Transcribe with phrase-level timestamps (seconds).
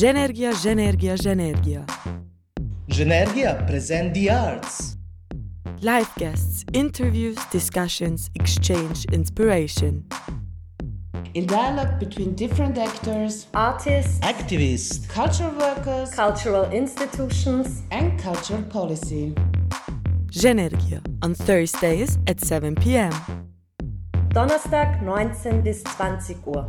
[0.00, 1.80] Ženergija, Ženergija, Ženergija.
[2.88, 4.96] Ženergija present the arts.
[5.82, 10.04] Live guests, interviews, discussions, exchange, inspiration.
[11.34, 15.06] In dialogue between different actors, artists, Activists.
[15.14, 17.66] cultural workers, cultural institutions.
[17.90, 19.34] and cultural policy.
[20.32, 23.12] Ženergija on Thursdays at 7 p.m.
[24.34, 26.64] Donnerstag 19 bis 20 Uhr.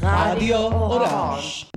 [0.00, 1.66] Radio Orange.
[1.72, 1.75] Doch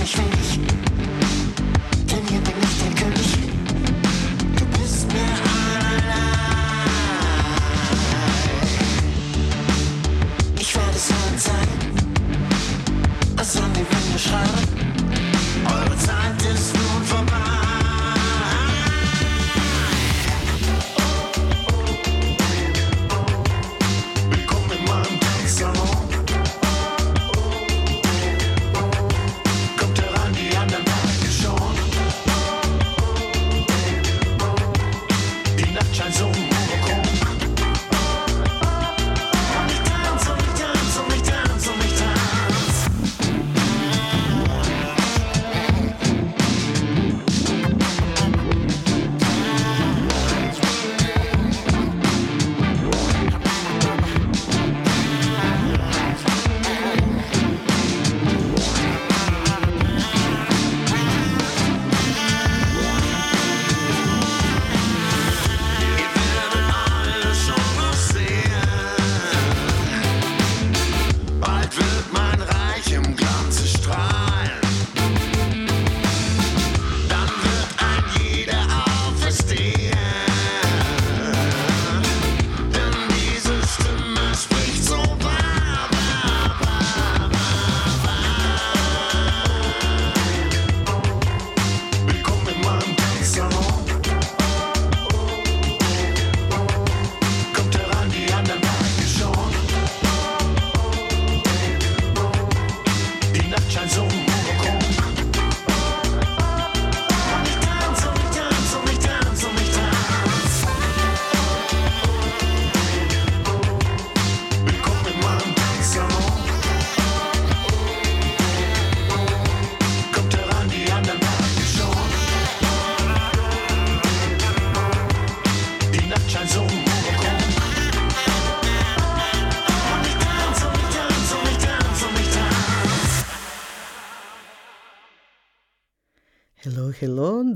[0.00, 0.69] interessierst mich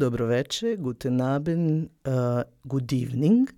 [0.05, 0.29] dobro
[0.83, 3.49] guten Abend, uh, good evening.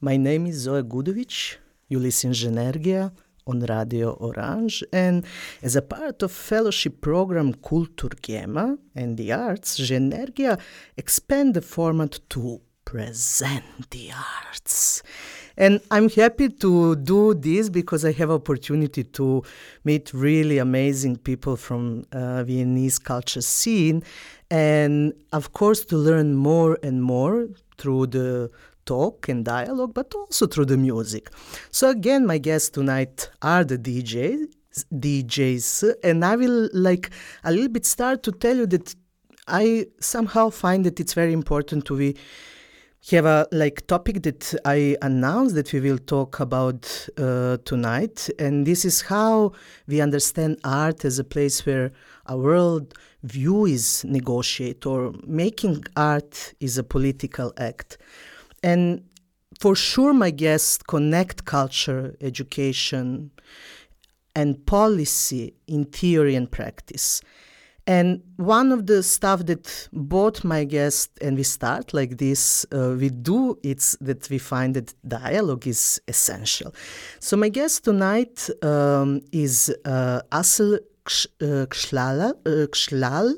[0.00, 1.58] My name is Zoe Gudovic.
[1.88, 3.10] You listen Ženergija
[3.48, 5.24] on Radio Orange, and
[5.60, 10.60] as a part of fellowship program Kulturgema and the Arts, Ženergija
[10.96, 15.02] expand the format to present the arts.
[15.56, 19.42] And I'm happy to do this because I have opportunity to
[19.82, 24.04] meet really amazing people from uh, Viennese culture scene,
[24.50, 28.50] and of course to learn more and more through the
[28.84, 31.30] talk and dialogue, but also through the music.
[31.70, 34.46] So again, my guests tonight are the DJs,
[34.94, 37.10] DJs, and I will like
[37.44, 38.94] a little bit start to tell you that
[39.46, 42.16] I somehow find that it's very important to be
[43.10, 48.66] have a like topic that I announced that we will talk about uh, tonight, and
[48.66, 49.52] this is how
[49.86, 51.92] we understand art as a place where
[52.26, 57.98] a world view is negotiate or making art is a political act,
[58.62, 59.02] and
[59.60, 63.30] for sure my guests connect culture, education,
[64.34, 67.20] and policy in theory and practice.
[67.88, 72.94] And one of the stuff that both my guests and we start like this, uh,
[72.98, 76.74] we do, it's that we find that dialogue is essential.
[77.18, 83.34] So my guest tonight um, is uh, Asel Uh, Kschlala, uh, Kschlal.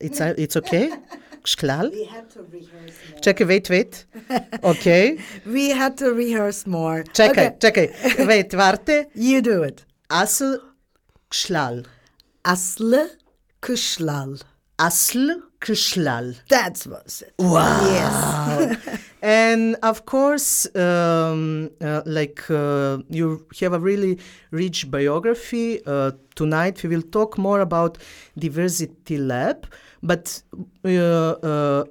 [0.00, 0.90] It's, uh, it's okay?
[1.44, 1.90] Kschlal?
[1.92, 3.20] We had to rehearse more.
[3.20, 4.06] Czekaj, wait, wait.
[4.64, 5.18] Okay.
[5.46, 7.04] We had to rehearse more.
[7.12, 7.88] Czekaj, Okay, czekaj.
[8.28, 9.06] Wait, warte.
[9.14, 9.84] You do it.
[10.08, 10.58] Asel
[11.30, 11.84] Kschlal.
[12.44, 13.08] Asle
[13.60, 14.38] Kushlal.
[14.78, 16.36] Asl Kschlal.
[16.48, 17.34] That was it.
[17.38, 17.80] Wow.
[17.90, 19.00] Yes.
[19.22, 24.18] and of course, um, uh, like uh, you have a really
[24.52, 25.84] rich biography.
[25.84, 27.98] Uh, tonight we will talk more about
[28.38, 29.64] diverCITYLAB,
[30.02, 30.42] but
[30.84, 31.84] uh, uh,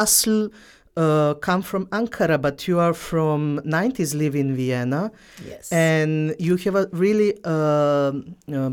[0.00, 0.50] Asl
[0.96, 5.10] uh, come from Ankara, but you are from 90s, live in Vienna.
[5.46, 5.72] Yes.
[5.72, 8.70] And you have a really um uh,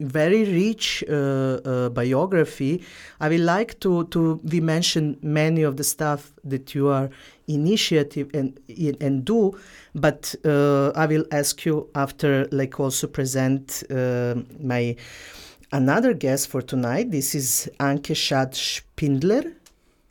[0.00, 2.82] very rich uh, uh, biography.
[3.20, 7.10] I would like to to we mention many of the stuff that you are
[7.46, 8.58] initiative and
[9.00, 9.56] and do,
[9.94, 14.96] but uh, I will ask you after like also present uh, my
[15.72, 17.10] another guest for tonight.
[17.10, 19.52] This is Anke Schad Spindler.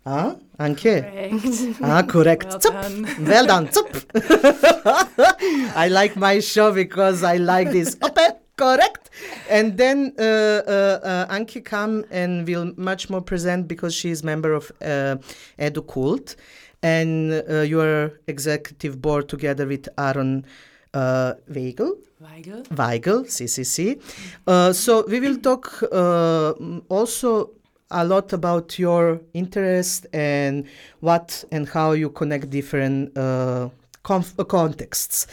[0.06, 1.02] Ah, Anke.
[1.02, 1.80] Correct.
[1.82, 2.46] Ah, correct.
[2.46, 2.74] Well Zup.
[2.74, 3.26] done.
[3.26, 3.70] Well done.
[5.76, 7.96] I like my show because I like this.
[8.58, 9.10] correct.
[9.50, 14.24] And then uh, uh, uh, Anke come and will much more present because she is
[14.24, 15.18] member of uh,
[15.60, 16.36] EduCult,
[16.82, 20.46] and uh, you are executive board together with Aron
[20.94, 21.98] uh, Weigl.
[22.22, 22.68] Weigl.
[22.70, 24.02] Weigl, CCC.
[24.48, 27.52] Uh, so we will talk uh, mm, also
[27.92, 30.66] a lot about your interest and
[31.00, 33.70] what and how you connect different uh,
[34.04, 35.28] conf- uh, contexts.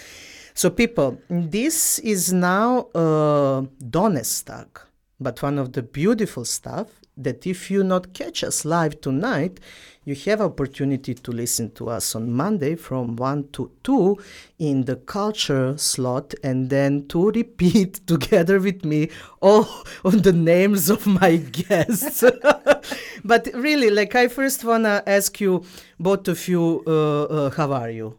[0.55, 4.81] So, people, this is now uh, Donnerstag,
[5.19, 9.61] but one of the beautiful stuff that if you not catch us live tonight,
[10.05, 14.19] you have opportunity to listen to us on Monday from 1 to 2
[14.59, 19.11] in the culture slot and then to repeat together with me
[19.41, 19.69] all
[20.05, 22.25] of the names of my guests.
[23.25, 25.65] but really, like I first want to ask you,
[25.99, 28.17] both of you, uh, uh, how are you?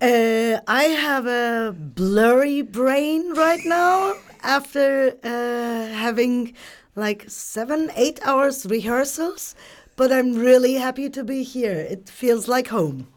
[0.00, 6.54] Uh, I have a blurry brain right now after uh, having
[6.94, 9.54] like seven, eight hours rehearsals,
[9.96, 11.72] but I'm really happy to be here.
[11.72, 13.08] It feels like home.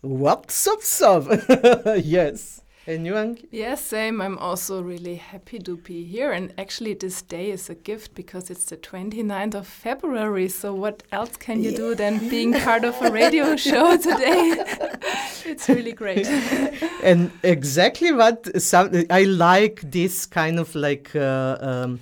[0.00, 1.28] What's up, up?
[2.04, 2.60] yes.
[2.88, 3.46] And you, Anke?
[3.50, 4.20] Yes, same.
[4.20, 6.30] I'm also really happy to be here.
[6.30, 10.48] And actually, this day is a gift because it's the 29th of February.
[10.48, 14.54] So, what else can you do than being part of a radio show today?
[15.44, 16.28] it's really great.
[17.02, 21.98] and exactly what some I like this kind of like uh, um,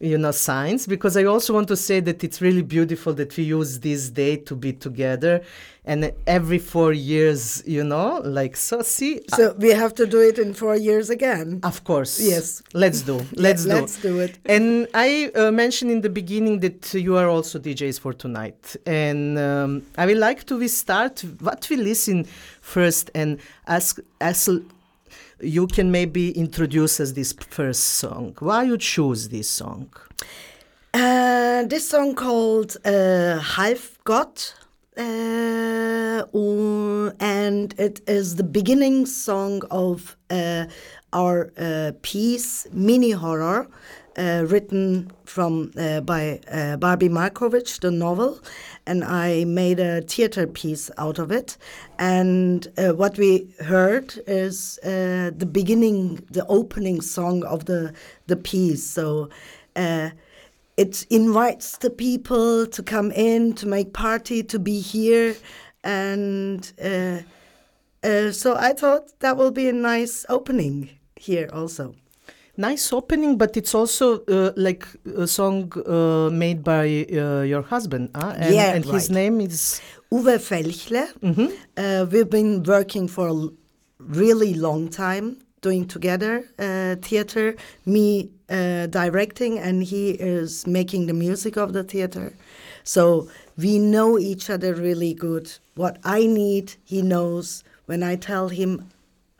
[0.00, 3.44] you know signs because I also want to say that it's really beautiful that we
[3.44, 5.42] use this day to be together
[5.84, 10.38] and every four years you know like so see So we have to do it
[10.38, 11.60] in four years again.
[11.62, 12.62] of course Yes.
[12.74, 14.38] let's do let's do Let's do it.
[14.44, 18.76] and I uh, mentioned in the beginning that you are also DJs for tonight.
[18.84, 22.24] And um, I would like to we start what we listen
[22.60, 24.50] first and ask ask
[25.40, 28.34] you can maybe introduce us this first song.
[28.38, 29.92] Why you choose this song?
[30.94, 34.54] Uh, this song called uh, Half Gott,
[34.96, 40.64] uh, uh, and it is the beginning song of uh,
[41.12, 43.68] our uh, piece Minihorror,
[44.16, 48.40] uh, written from uh, by uh, Barbi Marković, the novel,
[48.86, 51.56] and I made a theater piece out of it.
[51.98, 57.92] And uh, what we heard is uh, the beginning, the opening song of the
[58.26, 58.84] the piece.
[58.84, 59.28] So.
[59.74, 60.10] Uh,
[60.78, 65.34] it invites the people to come in to make party to be here
[65.84, 66.72] and
[68.34, 71.94] so i thought that will be a nice opening here also
[72.56, 74.86] Nice opening, but it's also uh, like
[75.16, 78.32] a song uh, made by uh, your husband, huh?
[78.38, 79.10] and, Yeah, and his right.
[79.10, 81.02] name is uwe felchle
[81.76, 83.48] uh, we've been working for a
[83.98, 91.12] really long time doing together uh, theater me uh, directing and he is making the
[91.12, 92.32] music of the theater
[92.84, 95.50] so we know each other really good.
[95.74, 97.64] What I need, he knows.
[97.86, 98.70] When I tell him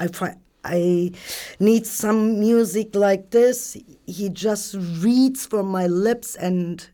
[0.01, 1.13] I fi- I
[1.61, 6.87] need some music like this, he just reads from my lips and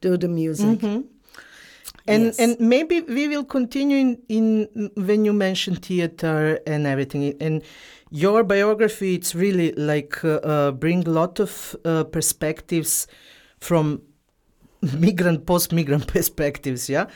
[0.00, 0.82] do the music.
[2.08, 2.38] And Yes.
[2.38, 7.34] and maybe we will continue in, in when you mention theater and everything.
[7.40, 7.62] And
[8.10, 13.08] your biography, it's really like uh, uh, bring a lot of uh, perspectives
[13.58, 14.02] from
[15.00, 17.06] migrant, post-migrant perspectives, yeah.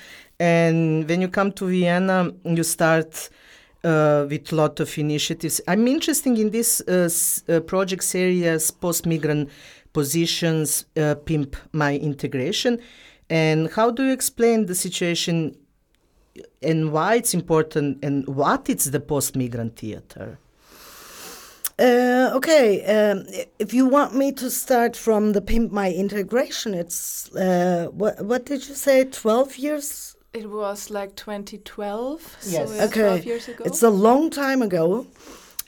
[0.41, 3.29] And when you come to Vienna, you start
[3.85, 5.61] uh, with lot of initiatives.
[5.67, 7.09] I'm interested in this uh,
[7.49, 9.51] uh, project series, post-migrant
[9.93, 12.79] positions, uh, pimp my integration.
[13.29, 15.57] And how do you explain the situation
[16.63, 20.39] and why it's important and what is the post-migrant theater?
[21.81, 23.25] Uh, okay, um,
[23.59, 28.45] if you want me to start from the Pimp My Integration, it's uh, what what
[28.45, 29.05] did you say?
[29.05, 30.10] Twelve years?
[30.33, 32.69] It was like 2012, Yes.
[32.69, 33.65] so yeah, Okay, 12 years ago.
[33.65, 35.07] it's a long time ago,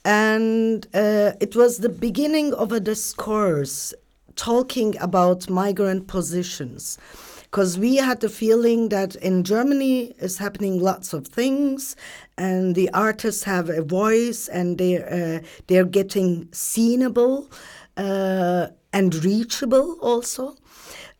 [0.04, 3.92] and uh, it was the beginning of a discourse
[4.37, 6.99] talking about migrant positions.
[7.42, 11.97] Because we had the feeling that in Germany is happening lots of things,
[12.38, 15.07] and the artists have a voice, and they're
[15.42, 17.52] uh, they're getting seenable
[17.99, 20.54] uh, and reachable also.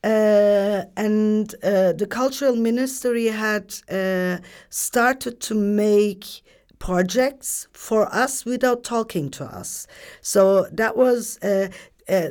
[0.05, 6.43] Uh, and uh, the cultural ministry had uh, started to make
[6.81, 9.87] projects for us without talking to us.
[10.21, 11.39] So that was.
[11.39, 11.69] Uh,
[12.09, 12.31] uh,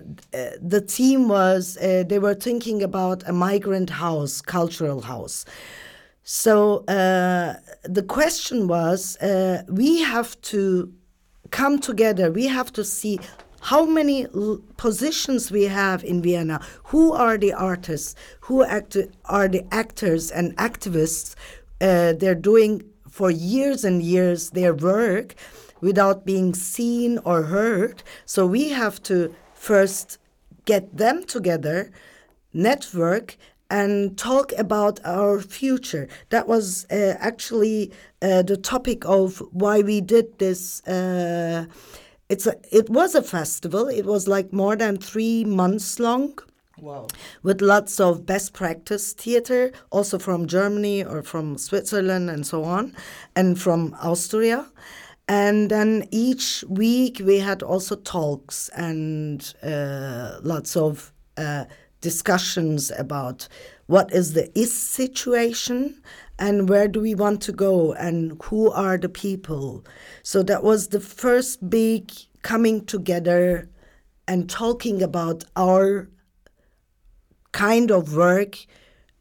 [0.62, 5.46] the team was uh, they were thinking about a migrant house, cultural house.
[6.24, 9.18] So the question was,
[9.70, 10.92] we have to
[11.52, 12.32] come together.
[12.32, 13.20] We have to see
[13.62, 16.62] how many l- positions we have in Vienna.
[16.86, 18.16] Who are the artists?
[18.42, 21.36] Who act- are the actors and activists?
[21.80, 25.36] Uh, they're doing for years and years their work
[25.82, 28.04] without being seen or heard.
[28.26, 30.18] So we have to first
[30.66, 31.92] get them together,
[32.54, 33.38] network,
[33.70, 36.08] and talk about our future.
[36.30, 37.92] That was uh, actually
[38.22, 40.86] uh, the topic of why we did this.
[40.88, 41.66] Uh,
[42.32, 43.88] it's a, it was a festival.
[43.88, 46.40] It was like more than three months long
[46.80, 47.08] Wow.
[47.44, 52.96] with lots of best practice theater, also from Germany or from Switzerland and so on,
[53.36, 54.66] and from Austria.
[55.28, 61.66] And then each week we had also talks and uh, lots of uh,
[62.00, 63.48] discussions about
[63.88, 66.02] what is the is situation
[66.42, 69.86] and where do we want to go and who are the people.
[70.24, 73.70] So that was the first big coming together
[74.28, 76.10] and talking about our
[77.52, 78.58] kind of work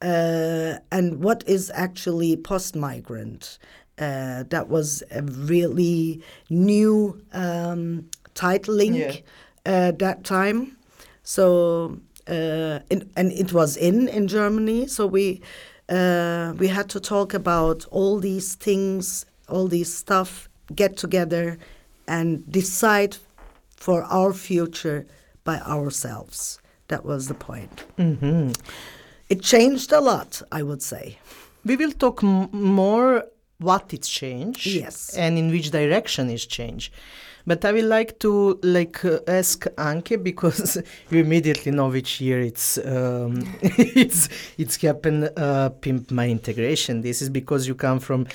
[0.00, 3.58] uh, and what is actually post migrant.
[3.98, 9.16] Uh, that was a really new um, titling Yeah.
[9.66, 10.78] uh, that time.
[11.22, 14.86] So uh, in, and it was in in Germany.
[14.86, 15.42] So we
[15.90, 21.58] uh, we had to talk about all these things, all these stuff, get together,
[22.06, 23.16] and decide
[23.76, 25.06] for our future
[25.44, 26.60] by ourselves.
[26.88, 27.84] That was the point.
[27.96, 28.50] hmm
[29.28, 31.18] It changed a lot, I would say.
[31.64, 33.24] We will talk m- more
[33.58, 35.14] what it's changed Yes.
[35.16, 36.92] and in which direction it's changed.
[37.50, 40.76] But I would like to like uh, ask Anke because
[41.10, 45.32] you immediately know which year it's um, it's it's happened.
[45.36, 47.00] Uh, pimp my integration.
[47.00, 48.28] This is because you come from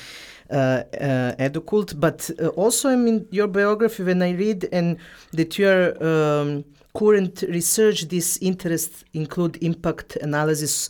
[0.51, 4.97] uh, uh, Educult, but uh, also I mean your biography when I read and
[5.31, 10.89] that your um, current research, this interests include impact analysis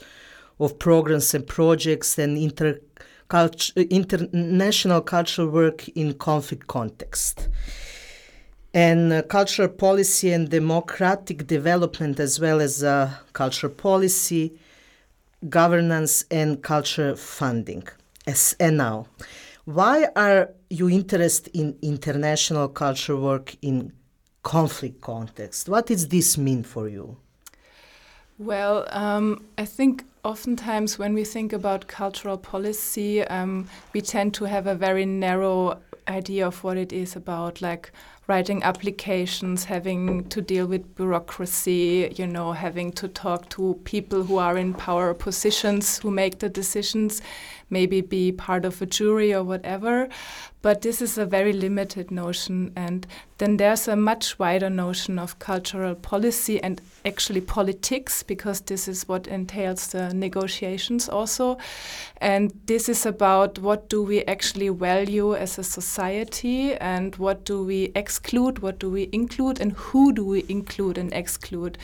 [0.60, 2.80] of programs and projects and inter
[3.92, 7.50] international cultural work in conflict context
[8.76, 14.54] and uh, cultural policy and democratic development as well as uh, cultural policy
[15.50, 17.88] governance and culture funding
[18.28, 19.08] as and now
[19.64, 23.92] why are you interested in international culture work in
[24.44, 27.18] conflict context what does this mean for you
[28.38, 34.46] Well, um, I think oftentimes when we think about cultural policy, um, we tend to
[34.46, 35.78] have a very narrow
[36.08, 37.62] idea of what it is about.
[37.62, 37.92] Like,
[38.28, 44.38] writing applications, having to deal with bureaucracy, you know, having to talk to people who
[44.38, 47.22] are in power positions who make the decisions,
[47.70, 50.08] maybe be part of a jury or whatever.
[50.62, 52.72] But this is a very limited notion.
[52.76, 53.06] And
[53.38, 59.08] then there's a much wider notion of cultural policy and actually politics, because this is
[59.08, 61.58] what entails the negotiations also.
[62.18, 67.64] And this is about what do we actually value as a society and what do
[67.64, 71.78] we exclude, what do we include, and who do we include and exclude.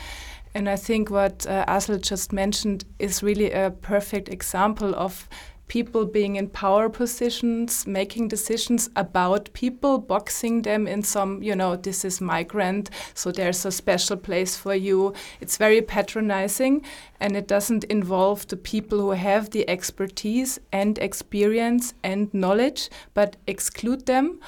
[0.54, 5.30] And I think what uh, Asel just mentioned is really a perfect example of
[5.72, 11.78] people being in power positions, making decisions about people, boxing them in some, you know,
[11.78, 15.14] this is migrant, so there's a special place for you.
[15.40, 16.84] It's very patronizing
[17.22, 23.38] and it doesn't involve the people who have the expertise and experience and knowledge, but
[23.48, 24.42] exclude them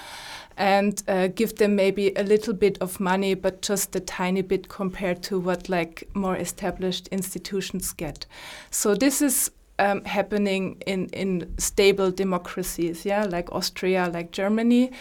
[0.58, 4.68] and uh, give them maybe a little bit of money, but just a tiny bit
[4.68, 8.26] compared to what like more established institutions get.
[8.72, 9.52] So this is
[9.84, 14.92] um, happening in, in stable democracies, yeah, like Austria, like Germany.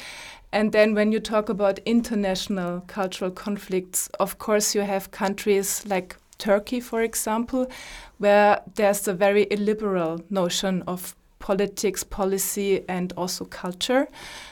[0.52, 6.16] And then when you talk about international cultural conflicts, of course, you have countries like
[6.38, 7.70] Turkey, for example,
[8.18, 14.06] where there's a very illiberal notion of politics, policy, and also culture.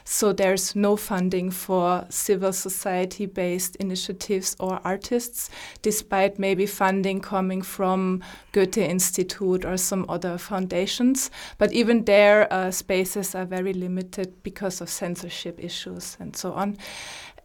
[0.05, 5.51] So there's no funding for civil society based initiatives or artists,
[5.83, 11.31] despite maybe funding coming from Goethe Institute or some other foundations.
[11.59, 16.77] But even their uh, spaces are very limited because of censorship issues and so on.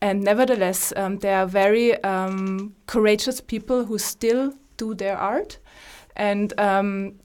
[0.02, 5.60] And nevertheless, um, there are very um, courageous people who still do their art.
[6.16, 7.20] And um,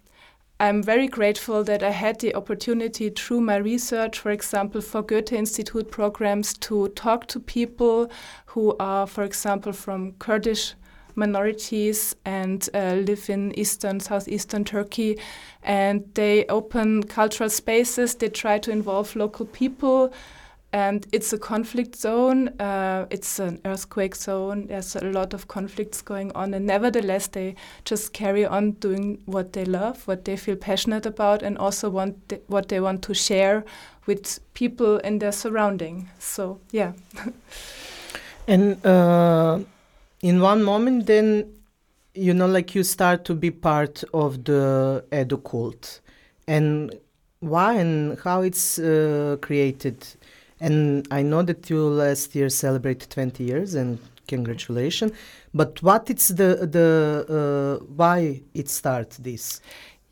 [0.61, 5.33] I'm very grateful that I had the opportunity through my research, for example, for Goethe
[5.33, 8.11] Institute programs, to talk to people
[8.45, 10.75] who are, for example, from Kurdish
[11.15, 15.19] minorities and uh, live in eastern, southeastern Turkey.
[15.63, 20.13] And they open cultural spaces, they try to involve local people
[20.73, 22.49] and it's a conflict zone.
[22.61, 24.67] Uh, it's an earthquake zone.
[24.69, 29.53] There's a lot of conflicts going on, and nevertheless, they just carry on doing what
[29.53, 33.15] they love, what they feel passionate about, and also want th what they want to
[33.15, 33.65] share
[34.07, 36.09] with people in their surrounding.
[36.19, 36.93] So, yeah.
[38.47, 39.59] and uh,
[40.23, 41.53] in one moment, then
[42.15, 46.01] you know, like you start to be part of the Educult,
[46.47, 46.95] and
[47.41, 50.07] why and how it's uh, created
[50.61, 55.13] and I know that you last year celebrated 20 years, and congratulations.
[55.53, 59.61] But what it's the the uh, why it starts this?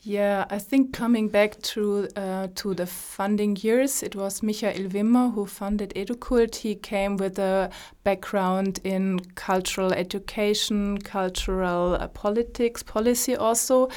[0.02, 5.34] Yeah, I think coming back to uh, to the funding years, it was Michael Wimmer
[5.34, 6.54] who funded Educult.
[6.56, 7.70] He came with a
[8.04, 13.88] background in cultural education, cultural uh, politics, policy also,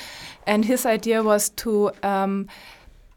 [0.46, 2.48] and his idea was to um,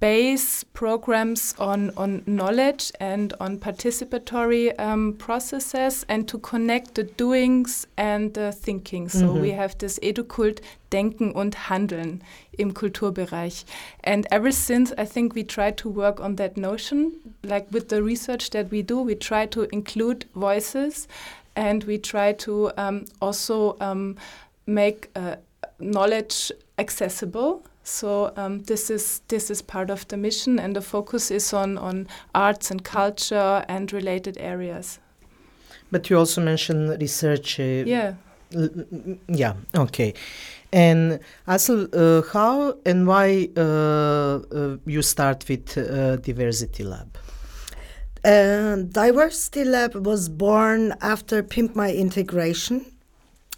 [0.00, 7.86] base programs on, on knowledge and on participatory um, processes and to connect the doings
[7.96, 9.08] and the thinking.
[9.08, 9.40] So Mhm.
[9.40, 12.20] we have this EDUCULT Denken und Handeln
[12.58, 13.64] im Kulturbereich.
[14.02, 17.12] And ever since, I think we try to work on that notion.
[17.42, 21.08] Like with the research that we do, we try to include voices
[21.56, 24.16] and we try to um, also um,
[24.66, 25.36] make uh,
[25.78, 27.62] knowledge accessible.
[27.84, 31.78] So um, this is this is part of the mission, and the focus is on
[31.78, 34.98] on arts and culture and related areas.
[35.92, 37.60] But you also mentioned research.
[37.60, 38.14] Uh, Yeah.
[38.54, 39.54] l- l- yeah.
[39.76, 40.14] Okay.
[40.72, 47.06] And Asel, uh, how and why uh, uh, you start with uh, diverCITYLAB?
[48.24, 52.86] Uh, diverCITYLAB was born after Pimp My Integration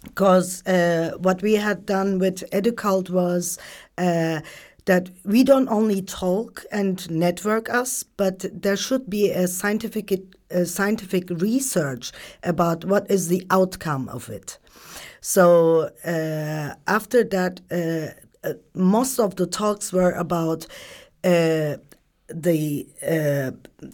[0.07, 3.57] because uh, what we had done with Educult was
[3.97, 4.39] uh,
[4.85, 10.11] that we don't only talk and network us, but there should be a scientific
[10.49, 14.57] a scientific research about what is the outcome of it.
[15.19, 20.65] So uh, after that, uh, uh, most of the talks were about
[21.25, 21.75] uh,
[22.29, 23.51] the uh,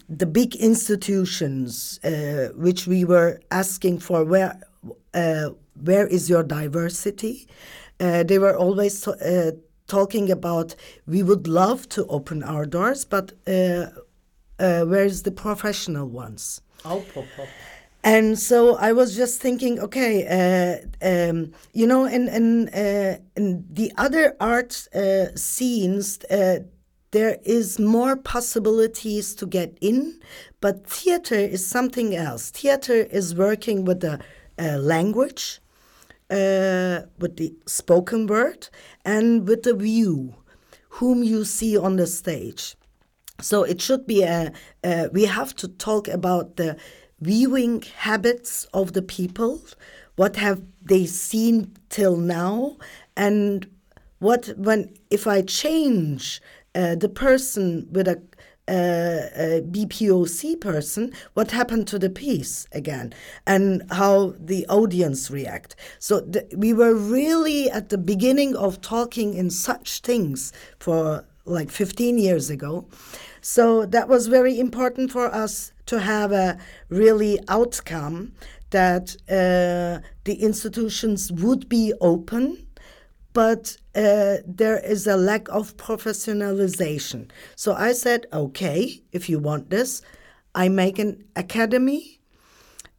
[0.10, 4.60] the big institutions, uh, which we were asking for where
[5.14, 5.50] uh,
[5.82, 7.48] where is your diversity?
[8.00, 9.52] Uh, they were always uh,
[9.88, 10.76] talking about
[11.08, 13.88] we would love to open our doors, but uh,
[14.60, 16.62] uh, where's the professional ones?
[16.86, 17.48] Oh, pop, pop.
[18.04, 23.66] And so I was just thinking, okay, uh, um, you know, in in, uh, in
[23.72, 26.60] the other art uh, scenes, uh,
[27.12, 30.20] there is more possibilities to get in,
[30.60, 32.50] but theater is something else.
[32.50, 34.20] Theater is working with the
[34.58, 35.60] language,
[36.30, 38.70] uh, with the spoken word,
[39.06, 40.36] and with the view,
[40.90, 42.76] whom you see on the stage.
[43.42, 44.52] So it should be a,
[44.84, 46.78] uh, we have to talk about the
[47.20, 49.62] viewing habits of the people,
[50.16, 52.78] what have they seen till now,
[53.18, 53.70] and
[54.20, 56.42] what when if I change
[56.76, 58.22] uh, the person with uh, a
[58.68, 63.14] BPOC person, what happened to the piece again,
[63.46, 65.76] and how the audience react.
[66.00, 72.18] So we were really at the beginning of talking in such things for like 15
[72.18, 72.88] years ago.
[73.42, 76.58] So that was very important for us to have a
[76.90, 78.34] really outcome
[78.70, 82.63] that uh, the institutions would be open,
[83.34, 87.30] but uh, there is a lack of professionalization.
[87.56, 90.02] So I said, okay, if you want this,
[90.56, 92.20] I make an academy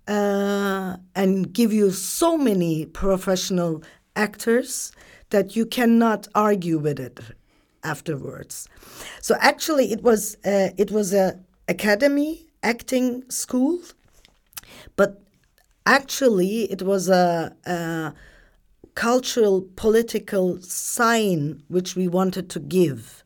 [0.08, 3.82] uh, and give you so many professional
[4.16, 4.92] actors
[5.30, 7.20] that you cannot argue with it
[7.82, 8.68] afterwards.
[9.20, 13.80] So actually, it was uh, it was a academy acting school,
[14.96, 15.22] but
[15.86, 18.14] actually it was a, a
[18.94, 23.24] cultural political sign which we wanted to give.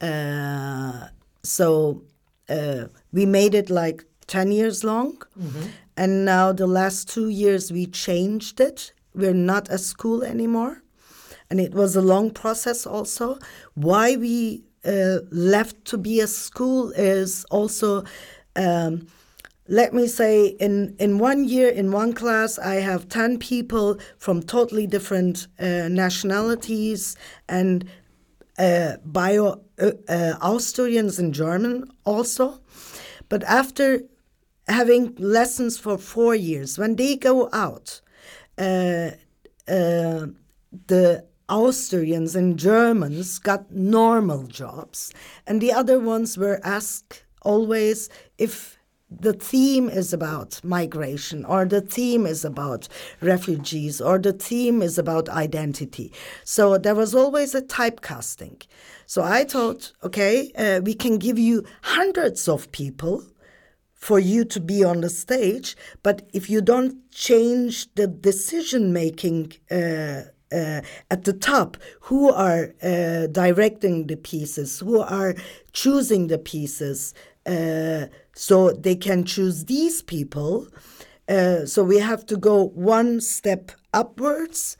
[0.00, 1.08] Uh,
[1.42, 2.02] so
[2.48, 5.20] uh, we made it like ten years long,
[5.96, 8.92] and now the last two years we changed it.
[9.14, 10.82] We're not a school anymore
[11.50, 13.38] and it was a long process also.
[13.74, 18.04] Why we uh, left to be a school is also,
[18.56, 19.08] um,
[19.70, 24.42] let me say, in, in one year, in one class, I have 10 people from
[24.42, 27.16] totally different uh, nationalities
[27.48, 27.88] and
[28.58, 32.60] uh, bio uh, uh, Austrians and German also.
[33.28, 34.00] But after
[34.66, 38.00] having lessons for four years, when they go out,
[38.58, 39.12] uh,
[39.68, 40.26] uh,
[40.88, 45.12] the Austrians and Germans got normal jobs,
[45.46, 48.79] and the other ones were asked always if
[49.10, 52.88] the theme is about migration, or the theme is about
[53.20, 56.12] refugees, or the theme is about identity.
[56.44, 58.62] So there was always a typecasting.
[59.06, 63.24] So I thought, okay, uh, we can give you hundreds of people
[63.94, 69.52] for you to be on the stage, but if you don't change the decision making
[69.70, 75.34] uh, uh, at the top, who are uh, directing the pieces, who are
[75.72, 77.14] choosing the pieces,
[77.46, 78.06] uh,
[78.40, 80.66] so they can choose these people.
[81.28, 84.78] Uh, so we have to go one step upwards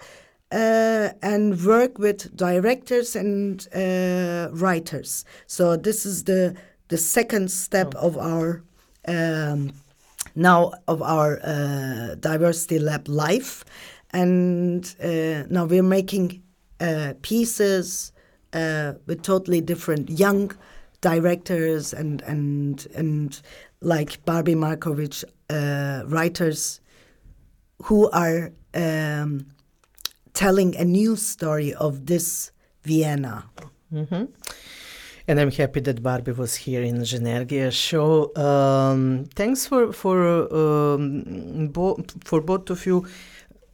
[0.50, 5.26] uh, and work with directors and uh, writers.
[5.46, 6.56] So this is the
[6.88, 8.62] the second step of our
[9.06, 9.72] um,
[10.34, 13.64] now of our uh, diverCITYLAB life,
[14.10, 16.42] and uh, now we're making
[16.80, 18.12] uh, pieces
[19.06, 20.50] with totally different young
[21.00, 23.40] directors and and and
[23.80, 26.80] like Barbi Marković uh, writers
[27.84, 29.46] who are um,
[30.34, 33.44] telling a new story of this Vienna.
[35.28, 38.34] And I'm happy that Barbi was here in Ženergija show.
[38.36, 40.16] Um, thanks for for
[40.52, 43.06] um, bo- for both of you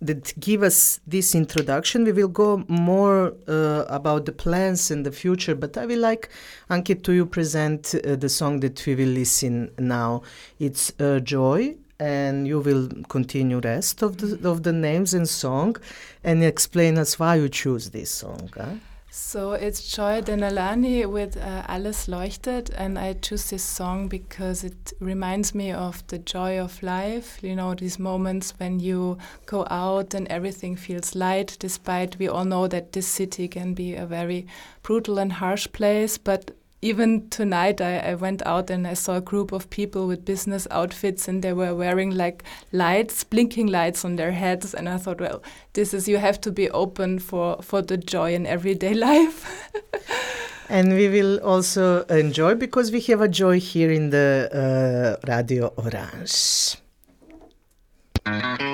[0.00, 2.04] that give us this introduction.
[2.04, 6.28] We will go more uh, about the plans and the future, but I will like
[6.70, 10.22] Ankit to you present uh, the song that we will listen now.
[10.58, 11.76] It's uh, Joy.
[11.98, 15.76] And you will continue rest of the of the names and song,
[16.22, 18.50] and explain us why you choose this song.
[18.54, 18.74] huh?
[19.18, 24.92] So it's Joy Denalane with uh, Alles leuchtet, and I choose this song because it
[25.00, 27.38] reminds me of the joy of life.
[27.42, 32.44] You know, these moments when you go out and everything feels light, despite we all
[32.44, 34.46] know that this city can be a very
[34.82, 36.18] brutal and harsh place.
[36.18, 36.50] But
[36.82, 40.66] even tonight, I, I went out and I saw a group of people with business
[40.70, 44.74] outfits, and they were wearing like lights, blinking lights on their heads.
[44.74, 48.34] And I thought, well, this is you have to be open for for the joy
[48.34, 49.70] in everyday life.
[50.68, 55.72] And we will also enjoy because we have a joy here in the uh, Radio
[55.76, 56.76] Orange.
[58.26, 58.66] Hinter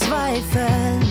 [0.00, 1.01] ohne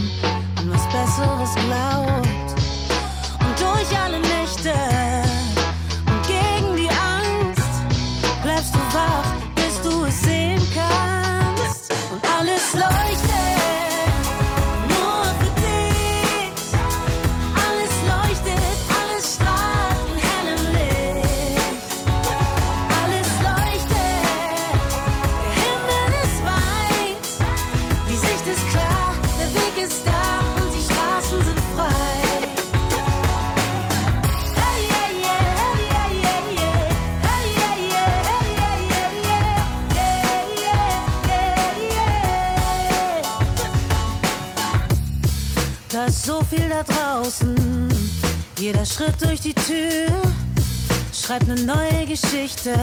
[51.32, 52.76] schreibt eine neue Geschichte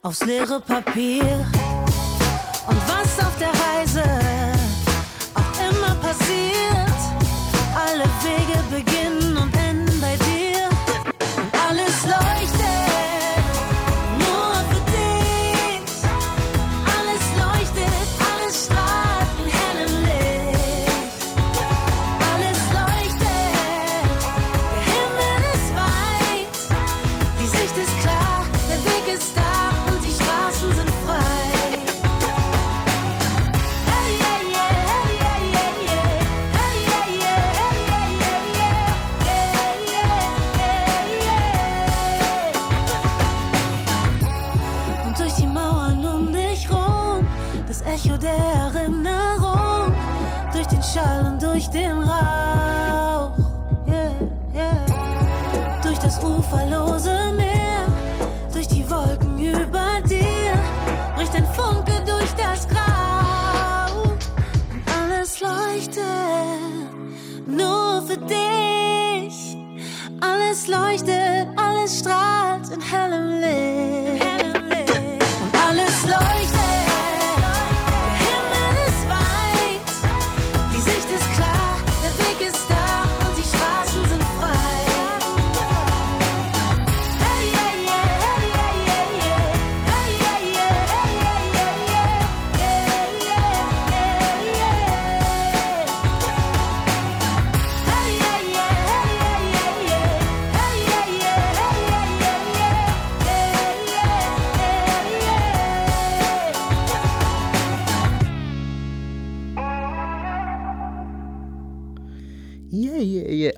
[0.00, 1.46] aufs leere Papier.
[2.66, 4.02] Und was auf der Reise
[5.34, 6.98] auch immer passiert,
[7.74, 9.17] alle Wege beginnen
[47.94, 49.94] Echo der Erinnerung,
[50.52, 53.32] durch den Schall und durch den Rauch.
[53.86, 54.12] Yeah,
[54.54, 55.80] yeah.
[55.82, 57.86] Durch das uferlose Meer,
[58.52, 60.52] durch die Wolken über dir,
[61.16, 64.02] bricht ein Funke durch das Grau.
[64.02, 64.18] Und
[65.02, 66.04] alles leuchtet
[67.46, 69.56] nur für dich.
[70.20, 73.77] Alles leuchtet, alles strahlt in hellem Licht.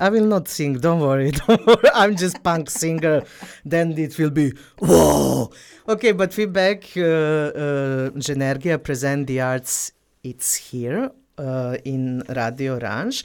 [0.00, 0.74] I will not sing.
[0.78, 1.30] Don't worry.
[1.46, 1.90] Don't worry.
[1.94, 3.22] I'm just punk singer.
[3.64, 5.50] Then it will be whoa.
[5.88, 6.84] Okay, but feedback.
[6.96, 9.92] Uh, uh, Ženergija present the arts.
[10.24, 13.24] It's here uh, in Radio Orange,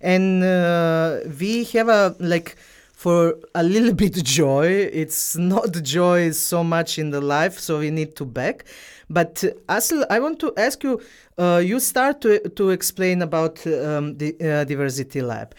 [0.00, 2.56] and uh, we have a like
[2.92, 4.66] for a little bit joy.
[4.92, 8.64] It's not joy so much in the life, so we need to back.
[9.10, 11.00] But uh, Asl, I want to ask you.
[11.36, 15.50] Uh, you start to to explain about um, the uh, diverCITYLAB,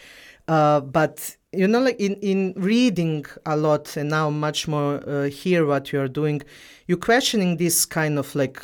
[0.48, 5.24] uh, but you know, like in in reading a lot and now much more uh,
[5.24, 6.42] hear what you are doing,
[6.86, 8.60] you're questioning this kind of like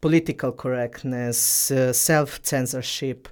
[0.00, 3.28] political correctness, uh, self censorship.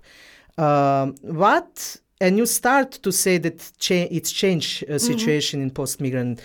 [0.56, 6.00] Um, what and you start to say that cha- it's changed uh, situation in post
[6.00, 6.40] migrant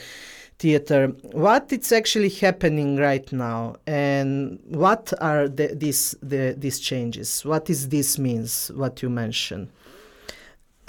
[0.58, 1.08] theater.
[1.32, 7.45] What is actually happening right now, and what are the, these the, these changes?
[7.45, 8.71] What is this means?
[8.75, 9.69] What you mentioned?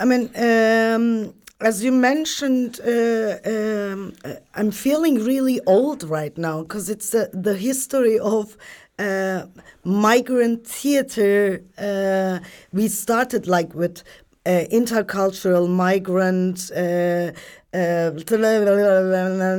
[0.01, 6.63] I mean, um, as you mentioned, uh, um, uh, I'm feeling really old right now
[6.63, 8.57] because it's the, the history of
[8.99, 9.45] uh,
[9.85, 11.63] migrant theater.
[11.77, 12.39] Uh,
[12.73, 14.03] we started like with
[14.47, 16.71] uh, intercultural migrant.
[16.75, 17.33] Uh,
[17.75, 18.11] uh,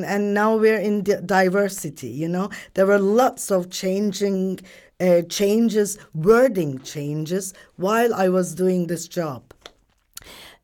[0.07, 2.09] and now we're in di- diversity.
[2.09, 4.59] You know, there were lots of changing
[4.99, 9.43] uh, changes, wording changes while I was doing this job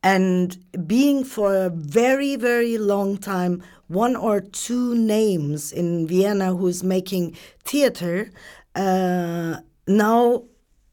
[0.03, 6.83] and being for a very very long time one or two names in vienna who's
[6.83, 8.31] making theater
[8.75, 9.57] uh,
[9.88, 10.43] now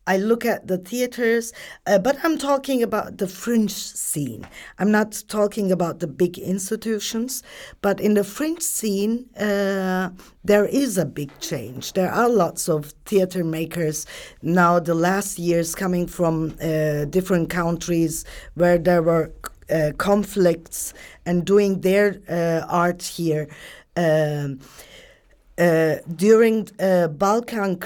[0.06, 1.52] I look at the theaters,
[1.86, 4.46] uh, but I'm talking about the fringe scene.
[4.78, 7.42] I'm not talking about the big institutions,
[7.80, 10.10] but in the fringe scene, uh,
[10.44, 11.94] there is a big change.
[11.94, 14.06] There are lots of theater makers
[14.42, 19.32] now, the last years coming from uh, different countries where there were
[19.70, 20.92] uh, conflicts
[21.24, 23.48] and doing their uh, art here.
[23.96, 24.60] Um,
[25.56, 27.78] uh, during uh, Balkan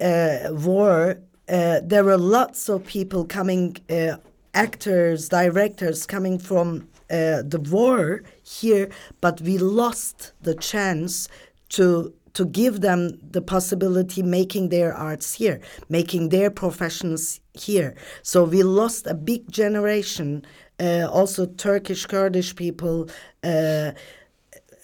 [0.00, 4.16] uh, war, uh, there were lots of people coming, uh,
[4.54, 8.88] actors, directors coming from uh, the war here,
[9.20, 11.28] but we lost the chance
[11.70, 17.94] to to give them the possibility making their arts here, making their professions here.
[18.22, 20.44] So we lost a big generation.
[20.78, 23.08] Uh, also, Turkish Kurdish people.
[23.42, 23.92] Uh,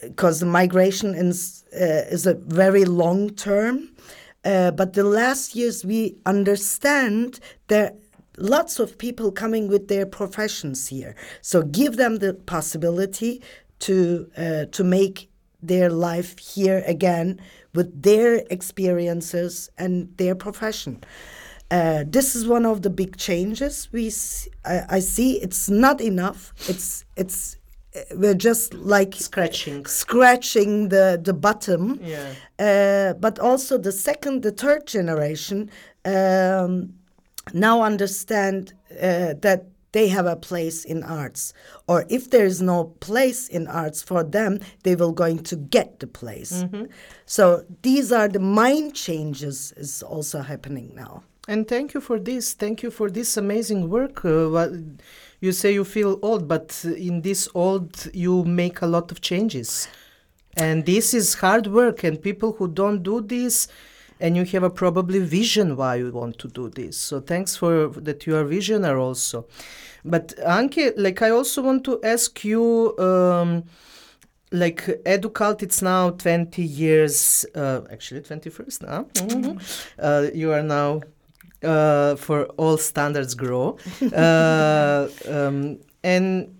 [0.00, 3.91] because the migration is, uh, is a very long term.
[4.44, 7.96] Uh, but the last years, we understand that
[8.38, 11.14] lots of people coming with their professions here.
[11.40, 13.42] So give them the possibility
[13.80, 15.28] to uh, to make
[15.62, 17.40] their life here again
[17.74, 21.02] with their experiences and their profession.
[21.70, 25.40] Uh, this is one of the big changes we s I I see.
[25.40, 26.52] It's not enough.
[26.68, 27.56] It's it's
[28.14, 29.86] we're just like Scratching.
[29.86, 32.00] scratching the the bottom.
[32.02, 32.32] Yeah.
[32.58, 35.70] Uh, but also the second, the third generation
[36.04, 36.94] um,
[37.52, 41.52] now understand uh, that they have a place in arts,
[41.86, 45.98] or if there is no place in arts for them, they will going to get
[46.00, 46.64] the place.
[47.26, 51.24] So these are the mind changes is also happening now.
[51.46, 52.54] And thank you for this.
[52.54, 54.24] Thank you for this amazing work.
[54.24, 54.70] Uh,
[55.42, 59.88] you say you feel old, but in this old, you make a lot of changes.
[60.56, 62.04] And this is hard work.
[62.04, 63.68] And people who don't do this,
[64.20, 66.96] and you have a probably vision why you want to do this.
[66.96, 69.46] So thanks for that you are visionary also.
[70.04, 72.96] But Anke, like I also want to ask you.
[72.98, 73.64] Um,
[74.54, 79.56] like educult it's now 20 years uh, actually 21st now Mhm.
[79.98, 81.00] uh, you are now
[81.62, 83.76] uh, for all standards grow.
[84.12, 86.54] Uh, um, and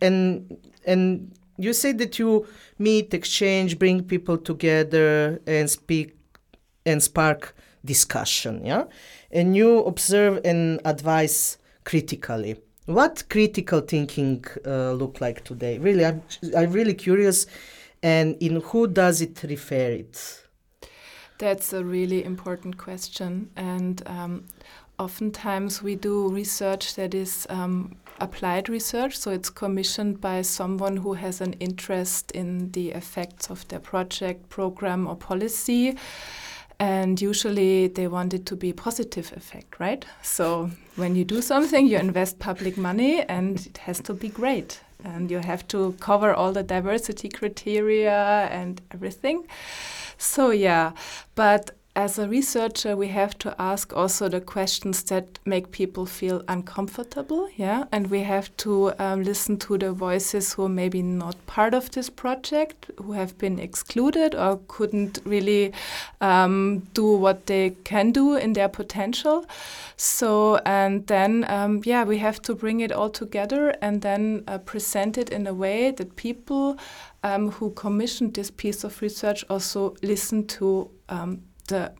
[0.00, 2.46] and and you say that you
[2.78, 6.16] meet exchange bring people together and speak
[6.86, 8.84] and spark discussion yeah?
[9.30, 12.56] And you observe and advise critically.
[12.86, 15.78] What critical thinking uh, look like today?
[15.78, 16.22] Really i'm
[16.56, 17.46] i'm really curious
[18.02, 20.43] and in who does it refer it
[21.38, 23.50] That's a really important question.
[23.56, 24.44] And um,
[24.98, 31.14] oftentimes we do research that is um, applied research, so it's commissioned by someone who
[31.14, 35.96] has an interest in the effects of their project, program, or policy.
[36.78, 40.04] And usually they want it to be positive effect, right?
[40.22, 44.80] So when you do something, you invest public money and it has to be great.
[45.04, 49.46] And you have to cover all the diversity criteria and everything.
[50.24, 50.92] So, yeah,
[51.34, 56.42] but as a researcher, we have to ask also the questions that make people feel
[56.48, 61.36] uncomfortable, yeah, and we have to um, listen to the voices who are maybe not
[61.46, 65.72] part of this project, who have been excluded or couldn't really
[66.20, 69.46] um, do what they can do in their potential.
[69.96, 74.58] So, and then, um, yeah, we have to bring it all together and then uh,
[74.58, 76.76] present it in a way that people
[77.22, 81.92] um, who commissioned this piece of research also listen to um, the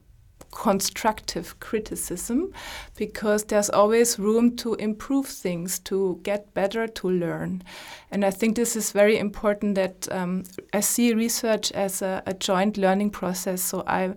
[0.55, 2.53] constructive criticism
[2.97, 7.63] because there's always room to improve things, to get better, to learn.
[8.11, 12.35] And I think this is very important that um, I see research as a, a
[12.35, 13.63] joint learning process.
[13.63, 14.15] So I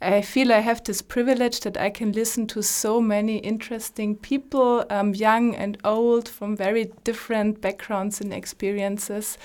[0.00, 4.84] I feel I have this privilege that I can listen to so many interesting people,
[4.90, 9.38] um, young and old, from very different backgrounds and experiences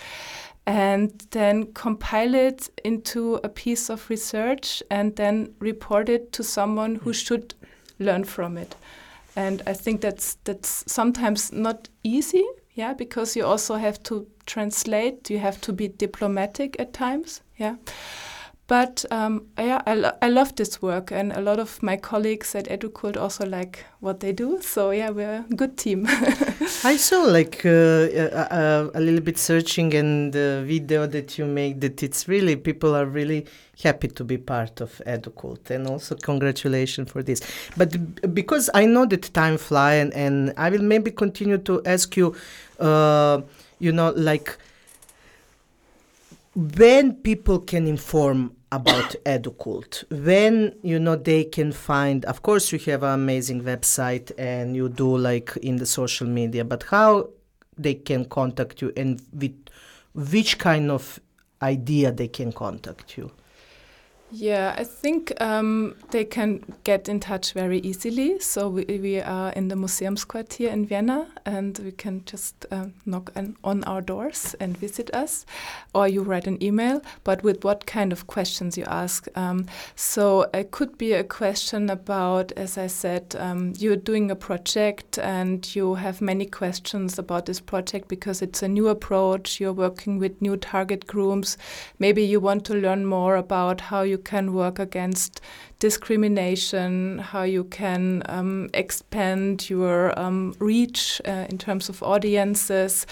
[0.65, 6.95] and then compile it into a piece of research and then report it to someone
[6.95, 7.11] who hmm.
[7.11, 7.53] should
[7.99, 8.75] learn from it.
[9.35, 12.45] And I think that's that's sometimes not easy,
[12.75, 17.75] yeah, because you also have to translate, you have to be diplomatic at times, yeah.
[18.67, 22.55] But um, yeah, I, lo- I love this work, and a lot of my colleagues
[22.55, 24.61] at EduCult also like what they do.
[24.61, 26.07] So yeah, we're a good team.
[26.85, 31.45] I saw like uh, uh, uh, a little bit searching and the video that you
[31.45, 33.45] make that it's really people are really
[33.83, 37.41] happy to be part of EduCult and also congratulations for this.
[37.75, 42.15] But because I know that time fly and, and I will maybe continue to ask
[42.15, 42.33] you,
[42.79, 43.41] uh,
[43.79, 44.57] you know, like
[46.55, 52.77] when people can inform about educult when you know they can find of course you
[52.79, 57.27] have an amazing website and you do like in the social media but how
[57.77, 59.55] they can contact you and with
[60.13, 61.19] which kind of
[61.63, 63.31] idea they can contact you
[64.35, 68.39] Yeah, I think um, they can get in touch very easily.
[68.39, 73.31] So we, we are in the Museumsquartier in Vienna, and we can just um, knock
[73.35, 75.45] on, on our doors and visit us,
[75.93, 77.03] or you write an email.
[77.23, 79.27] But with what kind of questions you ask?
[79.35, 84.35] Um, so it could be a question about, as I said, um, you're doing a
[84.35, 89.59] project and you have many questions about this project because it's a new approach.
[89.59, 91.55] You're working with new target groups.
[91.99, 95.41] Maybe you want to learn more about how you can work against
[95.79, 103.05] discrimination, how you can um, expand your um, reach uh, in terms of audiences,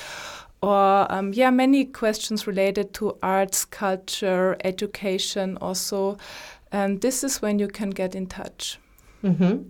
[0.61, 6.17] or um, yeah, many questions related to arts, culture, education also.
[6.71, 8.79] And this is when you can get in touch.
[9.23, 9.63] Mm-hmm.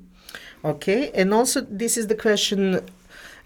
[0.63, 2.81] Okay, and also this is the question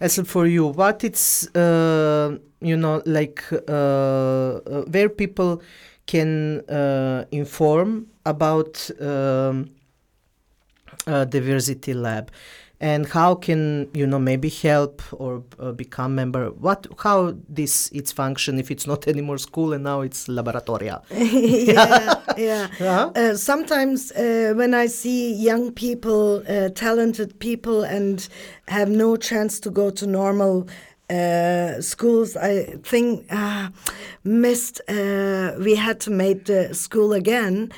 [0.00, 0.66] as for you.
[0.66, 5.62] What it's uh, you know like uh, uh, where people
[6.06, 9.70] can uh, inform about um,
[11.06, 12.28] uh, diverCITYLAB
[12.80, 18.12] and how can you know maybe help or uh, become member what how this its
[18.12, 22.68] function if it's not anymore school and now it's laboratoria yeah, yeah.
[22.86, 23.10] Uh-huh.
[23.14, 28.28] Uh, sometimes uh, when I see young people, uh, talented people, and
[28.68, 30.68] have no chance to go to normal
[31.10, 33.70] uh, schools, I think ah,
[34.26, 34.80] missed.
[34.88, 37.72] Uh, we had to make the school again.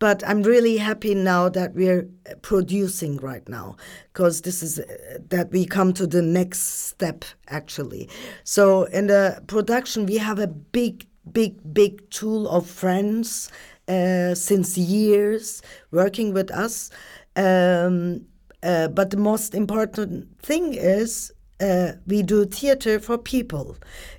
[0.00, 2.06] But I'm really happy now that we're
[2.42, 3.76] producing right now
[4.12, 8.10] because this is uh, that we come to the next step actually.
[8.42, 13.50] So in the production, we have a big, big, big tool of friends
[13.88, 16.90] uh, since years working with us.
[17.36, 18.26] Um,
[18.62, 21.32] uh, but the most important thing is
[21.64, 23.76] uh, we do theater for people.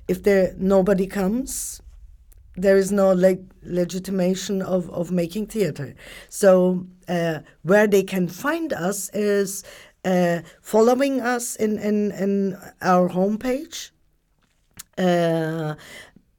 [0.08, 1.80] If there nobody comes,
[2.56, 5.94] there is no leg- legitimation of, of making theater.
[6.28, 9.64] So uh, where they can find us is
[10.04, 13.90] uh, following us in, in, in our homepage.
[14.98, 15.74] Uh,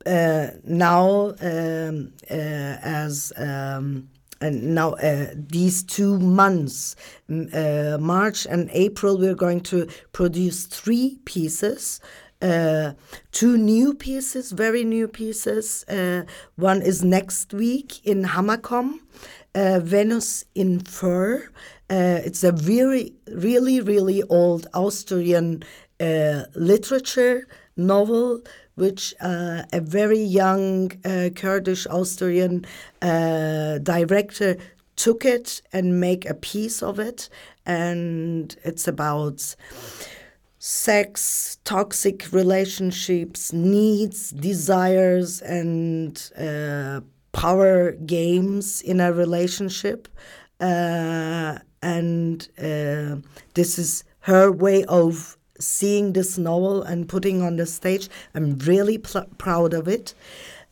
[0.05, 4.09] uh, now, um, uh, as um,
[4.41, 6.95] and now uh, these two months,
[7.29, 11.99] uh, March and April, we're going to produce three pieces.
[12.39, 12.93] Uh,
[13.31, 15.83] two new pieces, very new pieces.
[15.88, 16.23] Uh,
[16.55, 18.99] one is next week in Hammercom,
[19.55, 21.49] uh, Venus in Fur.
[21.89, 25.63] Uh, it's a very, really, really old Austrian
[25.99, 28.41] literature novel,
[28.78, 32.65] which uh, a very young uh, Kurdish Austrian
[33.01, 34.55] uh, director
[34.95, 37.30] took it and make a piece of it,
[37.65, 39.55] and it's about
[40.59, 47.01] sex, toxic relationships, needs, desires, and uh,
[47.32, 50.07] power games in a relationship.
[50.59, 53.15] Uh, and uh,
[53.53, 58.09] this is her way of seeing this novel and putting on the stage.
[58.35, 60.13] I'm really pl- proud of it.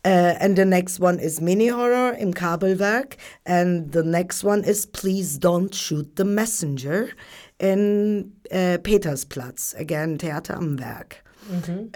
[0.04, 3.16] Uh, and the next one is Minihorror im Kabelwerk.
[3.46, 7.12] And the next one is Please Don't Shoot the Messenger
[7.60, 11.24] in uh, Petersplatz, again, Theater am Werk.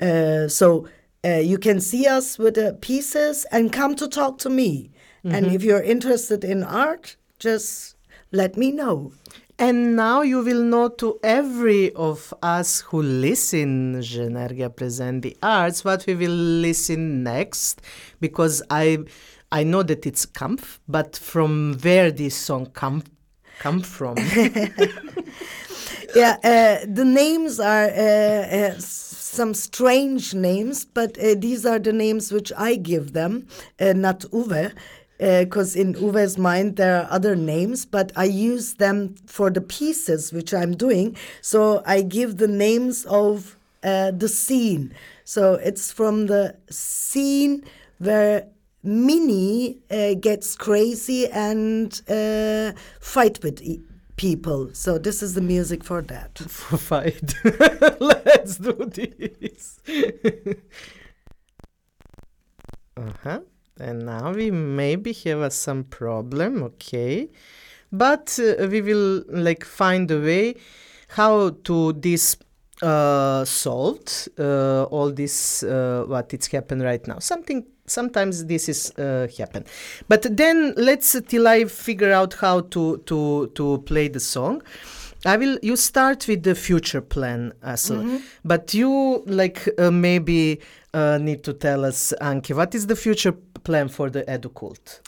[0.02, 0.88] Uh, so
[1.26, 4.90] uh, you can see us with the pieces and come to talk to me.
[5.24, 5.54] And Mhm.
[5.54, 7.96] if you're interested in art, just
[8.32, 9.12] let me know.
[9.62, 15.84] And now you will know to every of us who listen Ženergija present the arts
[15.84, 17.82] what we will listen next
[18.22, 19.00] because I
[19.52, 23.04] I know that it's Kampf, but from where this song come
[23.60, 24.16] come from?
[26.16, 31.94] yeah, uh, the names are uh, uh, some strange names, but uh, these are the
[31.94, 33.48] names which I give them,
[33.80, 34.72] uh, not Uwe.
[35.20, 40.32] Because in Uwe's mind there are other names, but I use them for the pieces
[40.32, 41.18] which I'm doing.
[41.42, 44.94] So I give the names of uh, the scene.
[45.26, 47.64] So it's from the scene
[47.98, 48.48] where
[48.82, 53.82] Minnie uh, gets crazy and uh, fight with e-
[54.16, 54.70] people.
[54.74, 56.40] So this is the music for that.
[56.40, 57.34] For fight.
[58.00, 59.80] Let's do this.
[62.98, 63.40] uh-huh.
[63.80, 67.30] And now we maybe have uh, some problem, okay.
[67.92, 70.56] But uh, we will like find a way
[71.08, 72.38] how to this
[72.82, 77.20] uh, solved uh, all this uh, what it's happened right now.
[77.20, 79.66] Something sometimes this is uh, happen,
[80.08, 84.62] but then let's uh, till I figure out how to to to play the song.
[85.26, 85.58] I will.
[85.62, 88.22] You start with the future plan, Aslı, Mhm.
[88.46, 90.62] but you like uh, maybe
[90.94, 93.34] uh, need to tell us, Anke, what is the future
[93.64, 95.00] plan for the EduCult?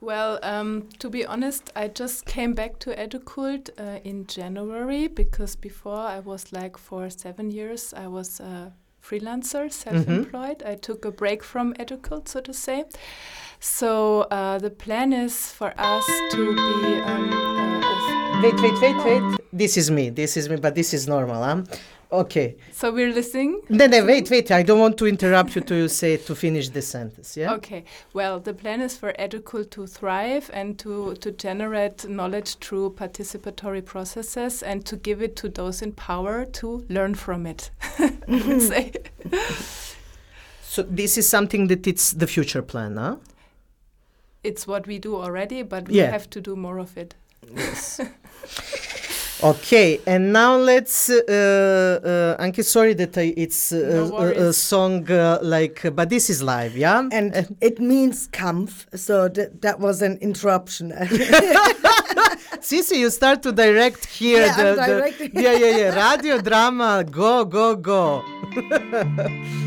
[0.00, 5.56] Well, um, to be honest, I just came back to Educult uh, in January because
[5.56, 8.72] before I was like for seven years I was a
[9.02, 10.62] freelancer, self-employed.
[10.64, 12.84] I took a break from Educult, so to say.
[13.58, 17.00] So uh, the plan is for us to be.
[17.00, 17.66] Um, uh,
[18.42, 19.40] Wait, wait, wait, wait.
[19.50, 20.10] This is me.
[20.10, 21.62] This is me, but this is normal, huh?
[22.12, 22.56] Okay.
[22.72, 23.60] so we're listening.
[23.68, 24.50] No, no, wait, wait.
[24.50, 27.36] I don't want to interrupt you to say to finish the sentence.
[27.36, 27.52] Yeah.
[27.54, 27.84] Okay.
[28.12, 33.84] Well, the plan is for Educult to thrive and to, to generate knowledge through participatory
[33.84, 37.70] processes and to give it to those in power to learn from it.
[37.98, 38.58] I would mm-hmm.
[38.60, 38.92] say.
[40.62, 43.16] So this is something that it's the future plan, huh?
[44.44, 46.10] It's what we do already, but we Yeah.
[46.10, 47.14] have to do more of it.
[49.42, 51.10] Okay, and now let's.
[51.10, 56.08] Uh, uh, Anke sorry that I, it's uh, No a, a song uh, like, but
[56.08, 57.06] this is live, yeah.
[57.12, 60.92] And it means Kampf, so th- that was an interruption.
[62.60, 64.46] Sisi, you start to direct here.
[64.46, 66.12] Yeah, I'm the, the- yeah, yeah, yeah.
[66.12, 68.24] Radio drama, go, go, go.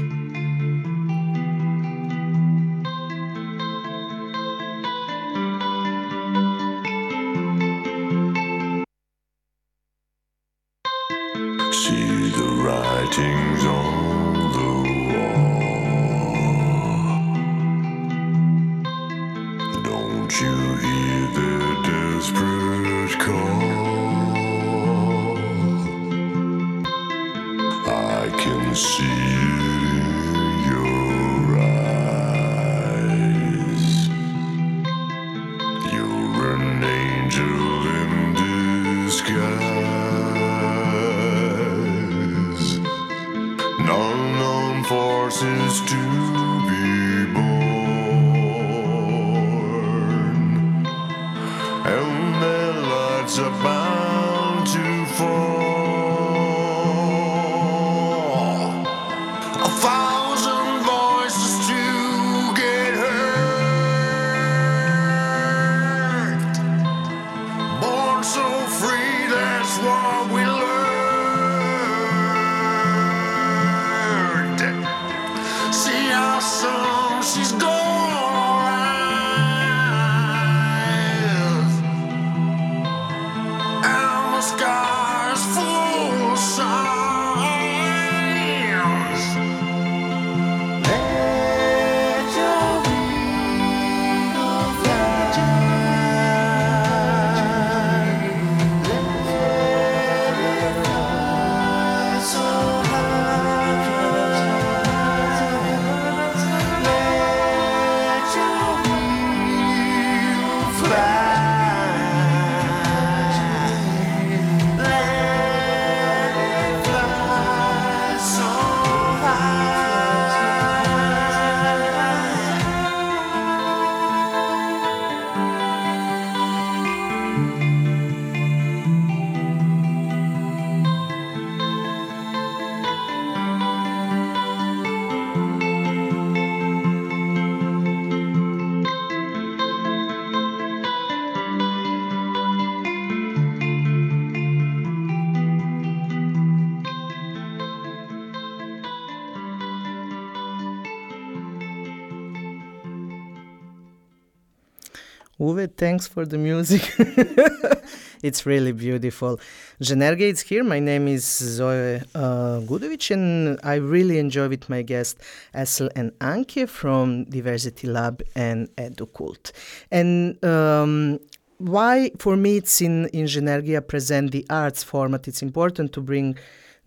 [155.59, 156.81] Uwe, thanks for the music.
[158.23, 159.39] it's really beautiful.
[159.81, 160.63] Ženergija is here.
[160.63, 165.19] My name is Zoe uh, Gudovic, and I really enjoy with my guests
[165.53, 169.51] Aslı and Anke from diverCITYLAB and Educult.
[169.91, 171.19] And um,
[171.57, 175.27] why, for me, it's in, in Ženergija present the arts format.
[175.27, 176.37] It's important to bring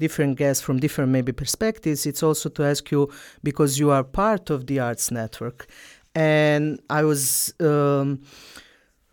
[0.00, 2.06] different guests from different maybe perspectives.
[2.06, 3.10] It's also to ask you
[3.42, 5.66] because you are part of the arts network
[6.14, 8.22] and I was um,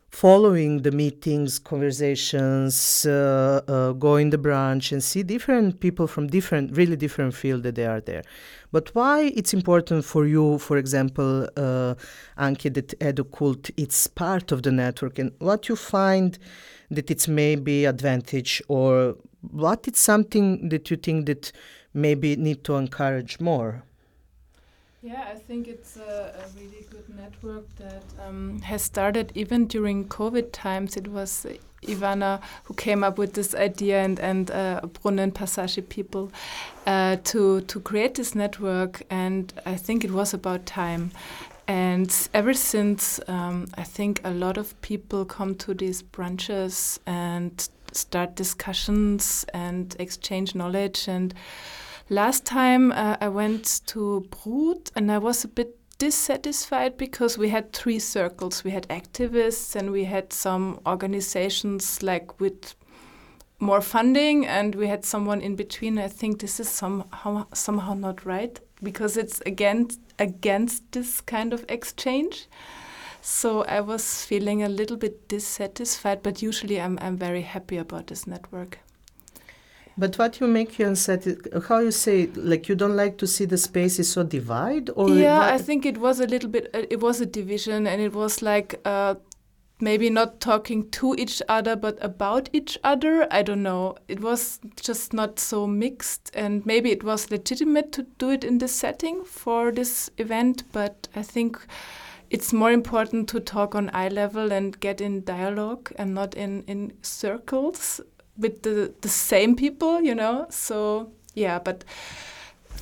[0.09, 6.27] following the meetings, conversations, uh, uh, go in the branch and see different people from
[6.27, 8.23] different, really different field that they are there.
[8.71, 11.95] But why it's important for you, for example, uh,
[12.37, 16.37] Anke, that EduCult, it's part of the network, and what you find
[16.91, 19.15] that it's maybe advantage, or
[19.51, 21.51] what it's something that you think that
[21.93, 23.83] maybe need to encourage more.
[25.01, 30.05] Yeah, I think it's a, a really good network that um, has started even during
[30.09, 30.97] COVID times.
[30.97, 35.87] It was uh, Ivana who came up with this idea, and and uh, Brunnen Passage
[35.87, 36.31] people
[36.85, 39.03] uh, to to create this network.
[39.09, 41.11] And I think it was about time.
[41.65, 47.69] And ever since, um, I think a lot of people come to these branches and
[47.93, 51.07] start discussions and exchange knowledge.
[51.07, 51.33] And
[52.09, 57.49] last time uh, I went to Brut and I was a bit dissatisfied because we
[57.49, 58.63] had three circles.
[58.63, 62.75] We had activists and we had some organizations like with
[63.59, 65.99] more funding and we had someone in between.
[65.99, 71.65] I think this is somehow somehow not right because it's against against this kind of
[71.69, 72.47] exchange.
[73.21, 78.07] So I was feeling a little bit dissatisfied, but usually I'm I'm very happy about
[78.07, 78.79] this network.
[79.99, 81.63] But what you make you unsatisfied?
[81.67, 85.41] How you say like you don't like to see the spaces so divide or yeah,
[85.41, 86.69] I think it was a little bit.
[86.73, 89.15] Uh, it was a division, and it was like uh,
[89.81, 93.27] maybe not talking to each other, but about each other.
[93.29, 93.97] I don't know.
[94.07, 98.59] It was just not so mixed, and maybe it was legitimate to do it in
[98.59, 100.63] this setting for this event.
[100.71, 101.59] But I think
[102.29, 106.63] it's more important to talk on eye level and get in dialogue, and not in
[106.67, 107.99] in circles
[108.39, 110.01] with the the same people.
[110.01, 110.47] You know.
[110.49, 111.83] So yeah, but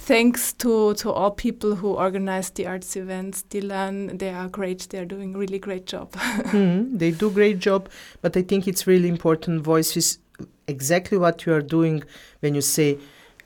[0.08, 3.44] thanks to, to all people who organize the arts events.
[3.50, 4.88] Dilan, they are great.
[4.90, 6.12] They are doing a really great job.
[6.54, 7.90] Mhm, they do great job,
[8.22, 9.64] but I think it's really important.
[9.64, 10.20] Voice is
[10.68, 12.04] exactly what you are doing
[12.40, 12.98] when you say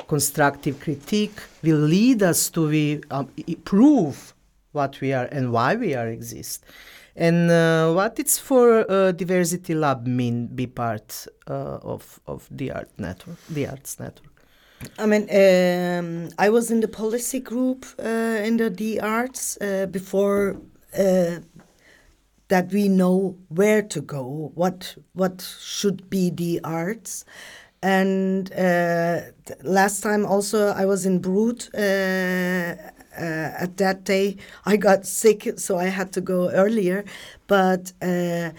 [0.08, 3.28] constructive critique will lead us to we um,
[3.66, 4.34] prove
[4.74, 6.64] what we are and why we are exist.
[7.16, 12.90] And uh, what it's for uh, diverCITYLAB mean be part uh, of of the art
[12.98, 14.46] network, the arts network.
[14.98, 19.86] I mean, um, I was in the policy group uh, in the D Arts uh,
[19.92, 20.58] before
[22.52, 27.26] that we know where to go, what what should be the arts.
[27.84, 29.22] And uh,
[29.64, 31.70] last time also I was in Brut.
[31.74, 32.76] Uh,
[33.18, 37.04] uh, at that day, I got sick, so I had to go earlier.
[37.48, 38.52] But uh,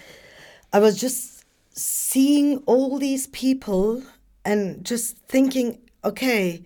[0.71, 4.03] I was just seeing all these people
[4.45, 6.63] and just thinking, okay,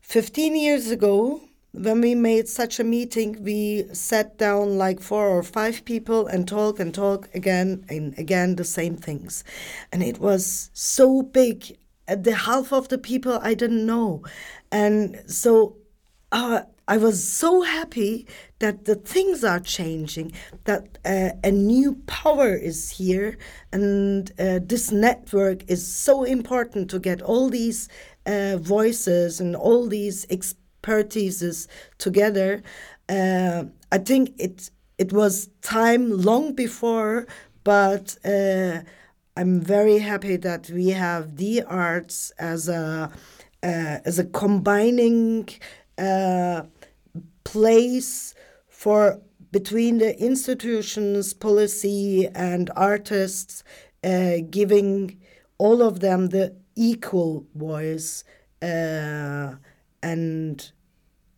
[0.00, 5.42] 15 years ago, when we made such a meeting, we sat down like four or
[5.42, 9.44] five people and talk and talk again and again the same things.
[9.92, 11.76] And it was so big.
[12.08, 14.22] Uh, The half of the people I didn't know.
[14.72, 15.76] And so
[16.32, 18.26] uh, I was so happy
[18.58, 20.32] that the things are changing,
[20.64, 23.38] that uh, a new power is here,
[23.72, 27.88] and uh, this network is so important to get all these
[28.26, 31.68] uh, voices and all these expertises
[31.98, 32.60] together.
[33.08, 37.28] Uh, I think it it was time long before,
[37.62, 38.80] but uh,
[39.36, 43.12] I'm very happy that we have the arts as a
[43.62, 45.48] uh, as a combining
[45.96, 46.62] uh,
[47.44, 48.34] place
[48.68, 49.20] for
[49.52, 53.64] between the institutions, policy, and artists,
[54.04, 55.20] uh, giving
[55.58, 58.24] all of them the equal voice
[58.62, 59.54] uh,
[60.02, 60.72] and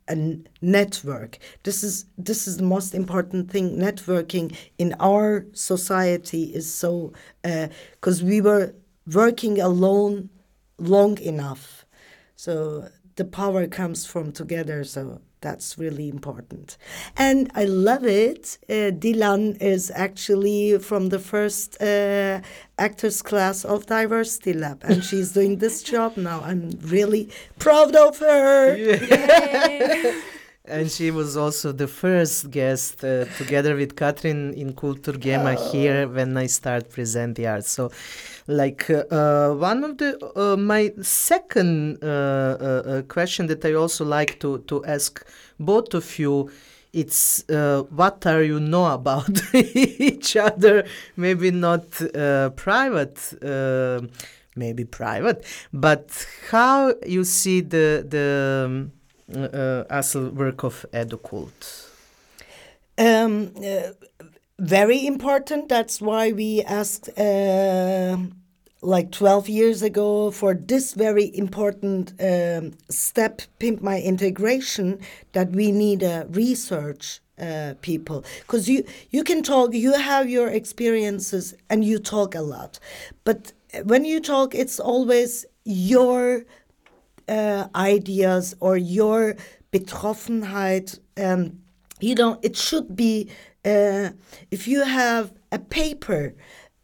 [0.08, 0.16] a
[0.60, 1.38] network.
[1.62, 3.76] This is this is the most important thing.
[3.78, 8.74] Networking in our society is so because we were
[9.12, 10.30] working alone
[10.78, 11.86] long enough.
[12.36, 14.84] So the power comes from together.
[14.84, 16.78] So that's really important.
[17.16, 18.58] And I love it.
[18.68, 22.40] Uh, Dilan is actually from the first uh,
[22.78, 26.40] actors class of diverCITYLAB, and she's doing this job now.
[26.40, 27.28] I'm really
[27.58, 28.76] proud of her.
[30.64, 36.06] And she was also the first guest uh, together with Katrin in Kultur Gema here
[36.06, 37.64] when I start present the art.
[37.64, 37.90] So,
[38.46, 41.98] like uh, uh, one of the uh, my second
[43.08, 45.24] question that I also like to to ask
[45.58, 46.50] both of you.
[46.92, 50.84] It's uh, what are you know about each other?
[51.16, 54.02] Maybe not uh, private, uh,
[54.56, 61.88] maybe private, but how you see the the um, work of Educult?
[62.98, 63.52] Um,
[64.58, 65.68] very important.
[65.68, 68.16] That's why we asked, uh,
[68.80, 75.00] like 12 years ago, for this very important um, step, Pimp My Integration,
[75.32, 80.48] that we need a research uh, people because you you can talk you have your
[80.48, 82.78] experiences and you talk a lot
[83.24, 83.52] but
[83.84, 86.44] when you talk it's always your
[87.28, 89.34] uh, ideas or your
[89.72, 91.58] betroffenheit um,
[92.00, 93.28] you know it should be
[93.64, 94.10] uh,
[94.50, 96.34] if you have a paper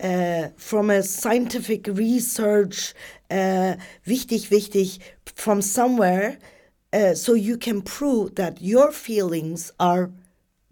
[0.00, 2.94] uh, from a scientific research
[3.30, 3.74] uh,
[4.06, 6.38] wichtig wichtig from somewhere
[6.92, 10.10] uh, so you can prove that your feelings are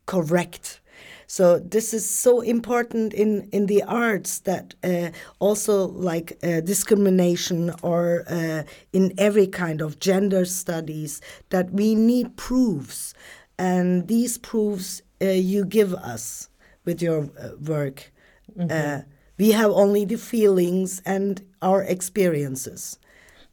[0.07, 0.81] correct.
[1.27, 7.75] So this is so important in, in the arts that uh, also like uh, discrimination
[7.83, 13.13] or uh, in every kind of gender studies that we need proofs,
[13.59, 16.49] and these proofs uh, you give us
[16.85, 18.13] with your uh, work.
[18.59, 19.01] Uh,
[19.39, 22.99] we have only the feelings and our experiences,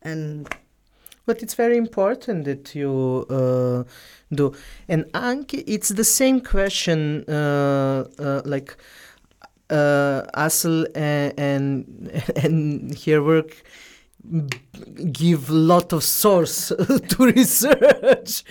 [0.02, 0.48] and
[1.26, 3.84] But it's very important that you uh,
[4.36, 4.54] do.
[4.90, 8.76] And Anke it's the same question, uh, uh, like
[9.70, 13.64] uh, Aslı and, and and her work
[15.12, 16.70] give lot of source
[17.10, 18.44] to research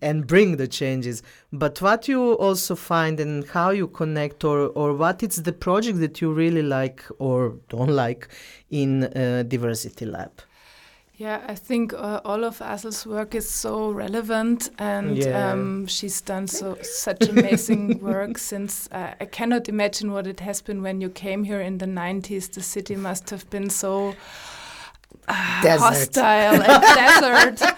[0.00, 4.94] and bring the changes but what you also find and how you connect or or
[4.94, 8.28] what is the project that you really like or don't like
[8.70, 10.30] in uh, diverCITYLAB
[11.20, 15.52] Yeah, I think uh, all of Aslı's work is so relevant, and Yeah.
[15.52, 18.38] um, she's done so such amazing work.
[18.38, 21.86] Since uh, I cannot imagine what it has been when you came here in the
[21.86, 22.48] '90s.
[22.52, 24.14] The city must have been so
[25.64, 27.76] uh, hostile and desert,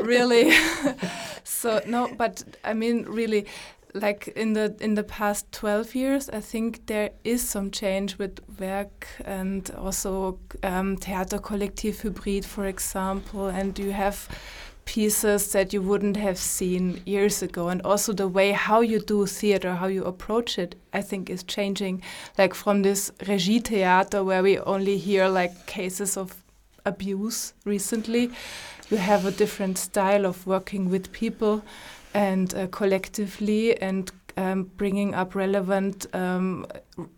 [0.00, 0.52] really.
[1.44, 3.46] so no, but I mean, really,
[3.94, 8.38] like in the in the past 12 years i think there is some change with
[8.58, 14.28] werk and also um, theater collective hybrid for example and you have
[14.84, 17.68] pieces that you wouldn't have seen years ago.
[17.68, 21.44] And also the way how you do theater how you approach it i think is
[21.44, 22.02] changing
[22.36, 26.42] like from this regie theater where we only hear like cases of
[26.84, 28.30] abuse recently
[28.90, 31.62] you have a different style of working with people
[32.12, 36.66] and uh, collectively and um, bringing up relevant um,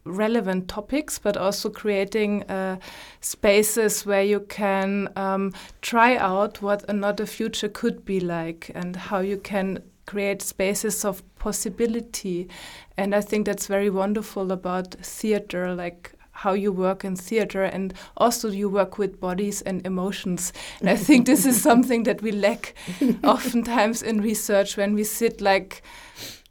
[0.04, 2.78] relevant topics, but also creating uh,
[3.20, 9.20] spaces where you can um, try out what another future could be like and how
[9.20, 12.48] you can create spaces of possibility.
[12.96, 17.94] And I think that's very wonderful about theater, like how you work in theater and
[18.16, 20.52] also you work with bodies and emotions.
[20.80, 22.74] And i think this is something that we lack
[23.24, 25.82] oftentimes in research when we sit like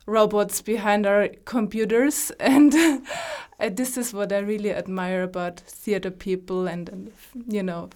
[0.06, 2.32] robots behind our computers.
[2.40, 7.12] And uh, this is what i really admire about theater people and, and
[7.48, 7.90] you know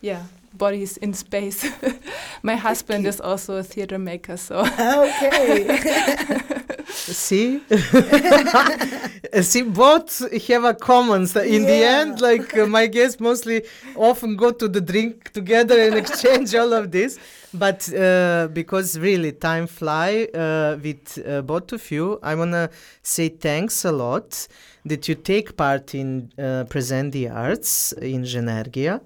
[0.00, 0.24] yeah
[0.56, 1.66] bodies in space.
[2.42, 4.60] My husband is also a theater maker so.
[4.60, 6.60] Okay.
[6.94, 7.60] See,
[9.42, 11.26] see, both have a common.
[11.26, 13.64] So in the end, like uh, my guests mostly
[13.96, 17.18] often go to the drink together and exchange all of this.
[17.52, 22.70] But uh, because really time fly uh, with uh, both of you, I wanna
[23.02, 24.48] say thanks a lot
[24.84, 29.00] that you take part in uh, present the arts in Ženergija.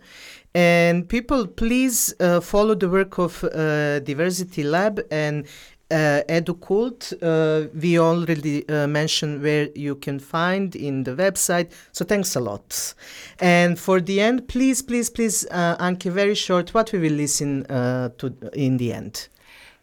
[0.54, 5.46] And people, please uh, follow the work of uh, diverCITYLAB and
[5.90, 7.14] uh, EduCult.
[7.22, 11.72] Uh, we already uh, mentioned where you can find in the website.
[11.92, 12.94] So thanks a lot.
[13.40, 17.64] And for the end, please, please, please, uh, Anke, very short, what we will listen
[17.66, 19.28] uh, to in the end.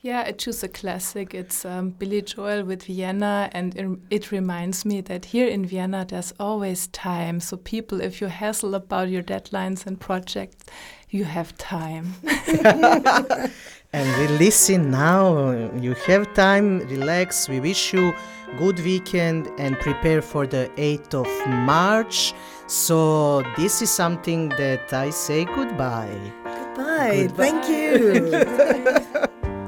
[0.06, 1.34] Yeah, I choose a classic.
[1.34, 6.06] It's um, Billy Joel with Vienna, and it, it reminds me that here in Vienna
[6.08, 7.40] there's always time.
[7.40, 10.64] So, people, if you hassle about your deadlines and projects,
[11.10, 12.14] you have time.
[13.94, 15.52] And we listen now.
[15.80, 17.48] You have time, relax.
[17.48, 18.14] We wish you
[18.58, 22.34] good weekend and prepare for the 8th of March.
[22.68, 26.20] So this is something that I say goodbye.
[26.44, 27.30] Goodbye.
[27.38, 29.36] Thank you.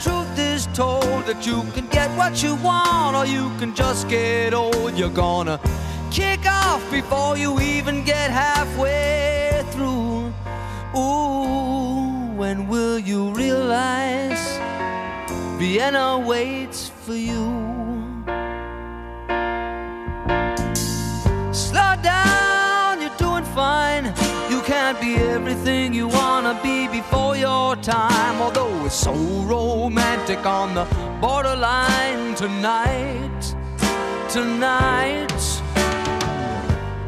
[0.00, 4.54] truth is told that you can get what you want or you can just get
[4.54, 5.58] old, you're gonna
[6.10, 10.32] kick off before you even get halfway through.
[10.96, 14.58] Ooh, when will you realize
[15.58, 17.44] Vienna waits for you?
[21.52, 24.14] Slow down, you're doing fine.
[24.94, 28.40] Be everything you wanna be before your time.
[28.40, 30.86] Although it's so romantic on the
[31.20, 33.54] borderline tonight,
[34.30, 35.28] tonight.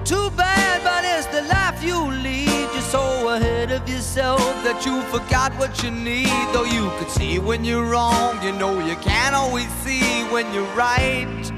[0.04, 2.68] Too bad, but it's the life you lead.
[2.74, 6.46] You're so ahead of yourself that you forgot what you need.
[6.52, 10.74] Though you could see when you're wrong, you know you can't always see when you're
[10.76, 11.50] right.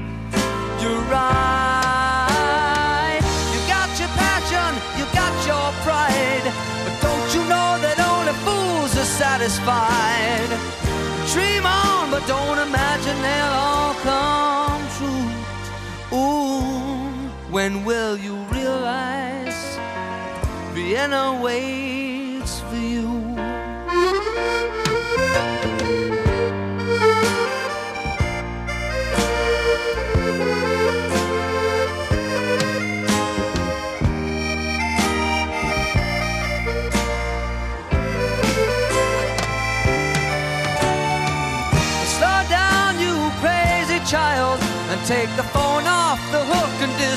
[0.81, 2.32] You're right.
[9.13, 10.49] Satisfied?
[11.33, 16.17] Dream on, but don't imagine they'll all come true.
[16.17, 19.77] Ooh, when will you realize
[20.73, 21.92] Vienna waits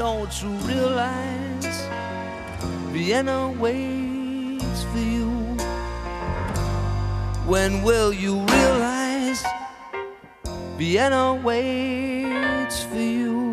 [0.00, 1.86] don't you realize
[2.90, 5.28] Vienna waits for you?
[7.44, 9.44] When will you realize
[10.78, 13.49] Vienna waits for you?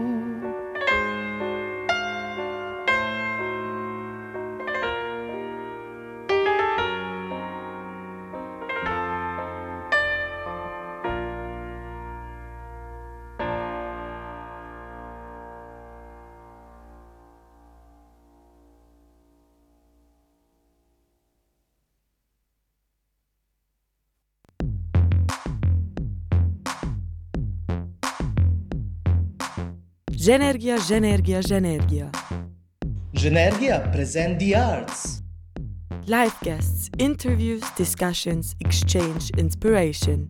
[30.28, 32.12] Ženergija, Ženergija, Ženergija.
[33.14, 35.22] Ženergija present the arts.
[36.08, 40.30] Live guests, interviews, discussions, exchange, inspiration.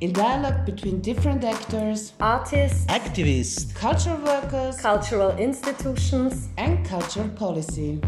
[0.00, 8.00] In dialogue between different actors, artists, Activists, cultural workers, cultural institutions, and cultural policy.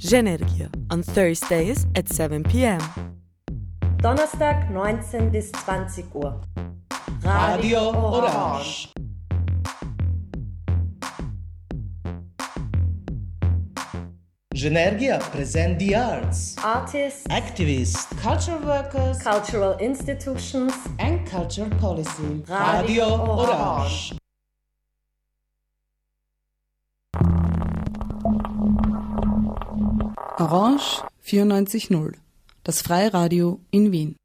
[0.00, 2.80] Ženergija on Thursdays at 7 p.m.
[4.02, 6.32] Donnerstag 19 bis 20 Uhr.
[7.22, 8.99] Radio Orange.
[14.60, 16.54] Genergia present the arts.
[16.62, 22.44] Artists, Activists, cultural workers, cultural institutions, and cultural policy.
[22.46, 24.18] Radio Orange.
[30.38, 32.18] Orange 94.0,
[32.62, 34.19] das Freiradio in Wien.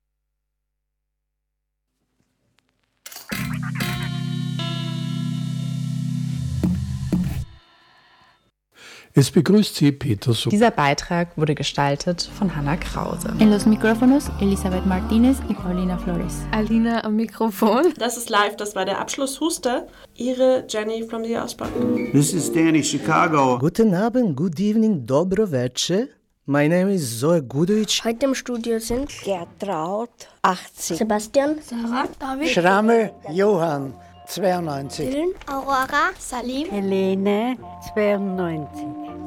[9.18, 10.50] Es begrüßt Sie Peter Such.
[10.50, 13.34] Dieser Beitrag wurde gestaltet von Hanna Krause.
[13.40, 16.42] En los micrófonos, Elisabeth Martínez y Paulina Flores.
[16.52, 17.94] Alina am Mikrofon.
[17.98, 19.88] Das ist live, das war der Abschlusshuster.
[20.16, 21.72] Ihre Jenny from the Ausbank.
[22.12, 23.58] This is Danny Chicago.
[23.58, 26.10] Guten Abend, good evening, dobro večer.
[26.46, 28.02] My name is Zoe Gudovic.
[28.04, 30.10] Heute im Studio sind Gertraud,
[30.42, 30.98] 80.
[30.98, 33.94] Sebastian, Sarah, David, Schrammel, Johann,
[34.28, 35.10] 92.
[35.10, 37.58] Dylan, Aurora, Salim, Helene,
[37.94, 38.86] 92.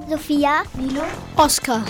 [0.08, 1.02] Sophia, Milo,
[1.36, 1.82] Oscar.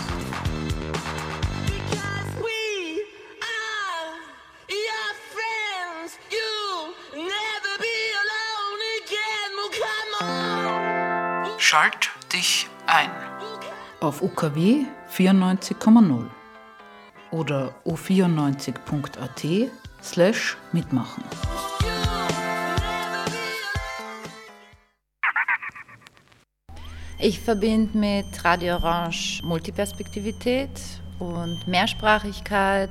[11.59, 13.11] Schalt dich ein.
[14.01, 16.31] Auf UKW 94,0
[17.31, 19.71] oder o94.at
[20.03, 21.23] slash mitmachen.
[27.21, 30.71] Ich verbinde mit Radio Orange Multiperspektivität
[31.19, 32.91] und Mehrsprachigkeit.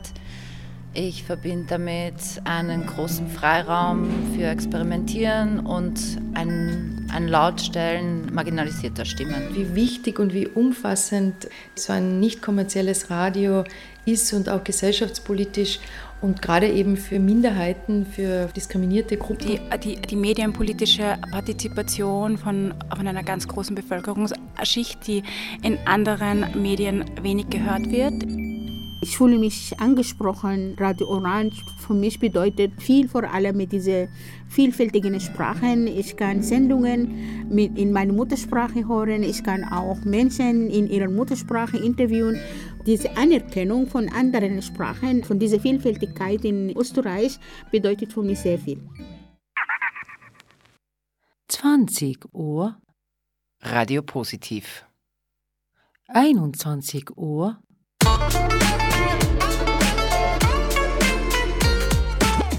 [0.93, 5.97] Ich verbinde damit einen großen Freiraum für Experimentieren und
[6.33, 9.55] ein, ein Lautstellen marginalisierter Stimmen.
[9.55, 13.63] Wie wichtig und wie umfassend so ein nicht kommerzielles Radio
[14.03, 15.79] ist und auch gesellschaftspolitisch
[16.21, 19.47] und gerade eben für Minderheiten, für diskriminierte Gruppen.
[19.47, 25.23] Die, die, die medienpolitische Partizipation von, von einer ganz großen Bevölkerungsschicht, die
[25.61, 28.25] in anderen Medien wenig gehört wird.
[28.99, 30.75] Ich fühle mich angesprochen.
[30.79, 34.07] Radio Orange für mich bedeutet viel, vor allem mit diesen
[34.49, 35.85] vielfältigen Sprachen.
[35.85, 39.21] Ich kann Sendungen mit in meiner Muttersprache hören.
[39.21, 42.39] Ich kann auch Menschen in ihrer Muttersprache interviewen.
[42.87, 47.37] Diese Anerkennung von anderen Sprachen, von dieser Vielfältigkeit in Österreich
[47.69, 48.81] bedeutet für mich sehr viel.
[51.49, 52.81] 20 Uhr.
[53.59, 54.85] Radio Positiv.
[56.07, 57.61] 21 Uhr.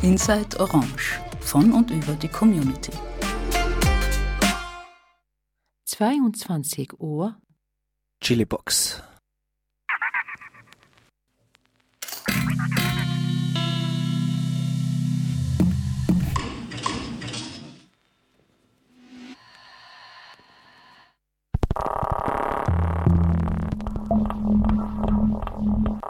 [0.02, 1.22] Inside Orange.
[1.40, 2.92] Von und über die Community.
[5.86, 7.40] 22 Uhr.
[8.20, 9.02] Chilibox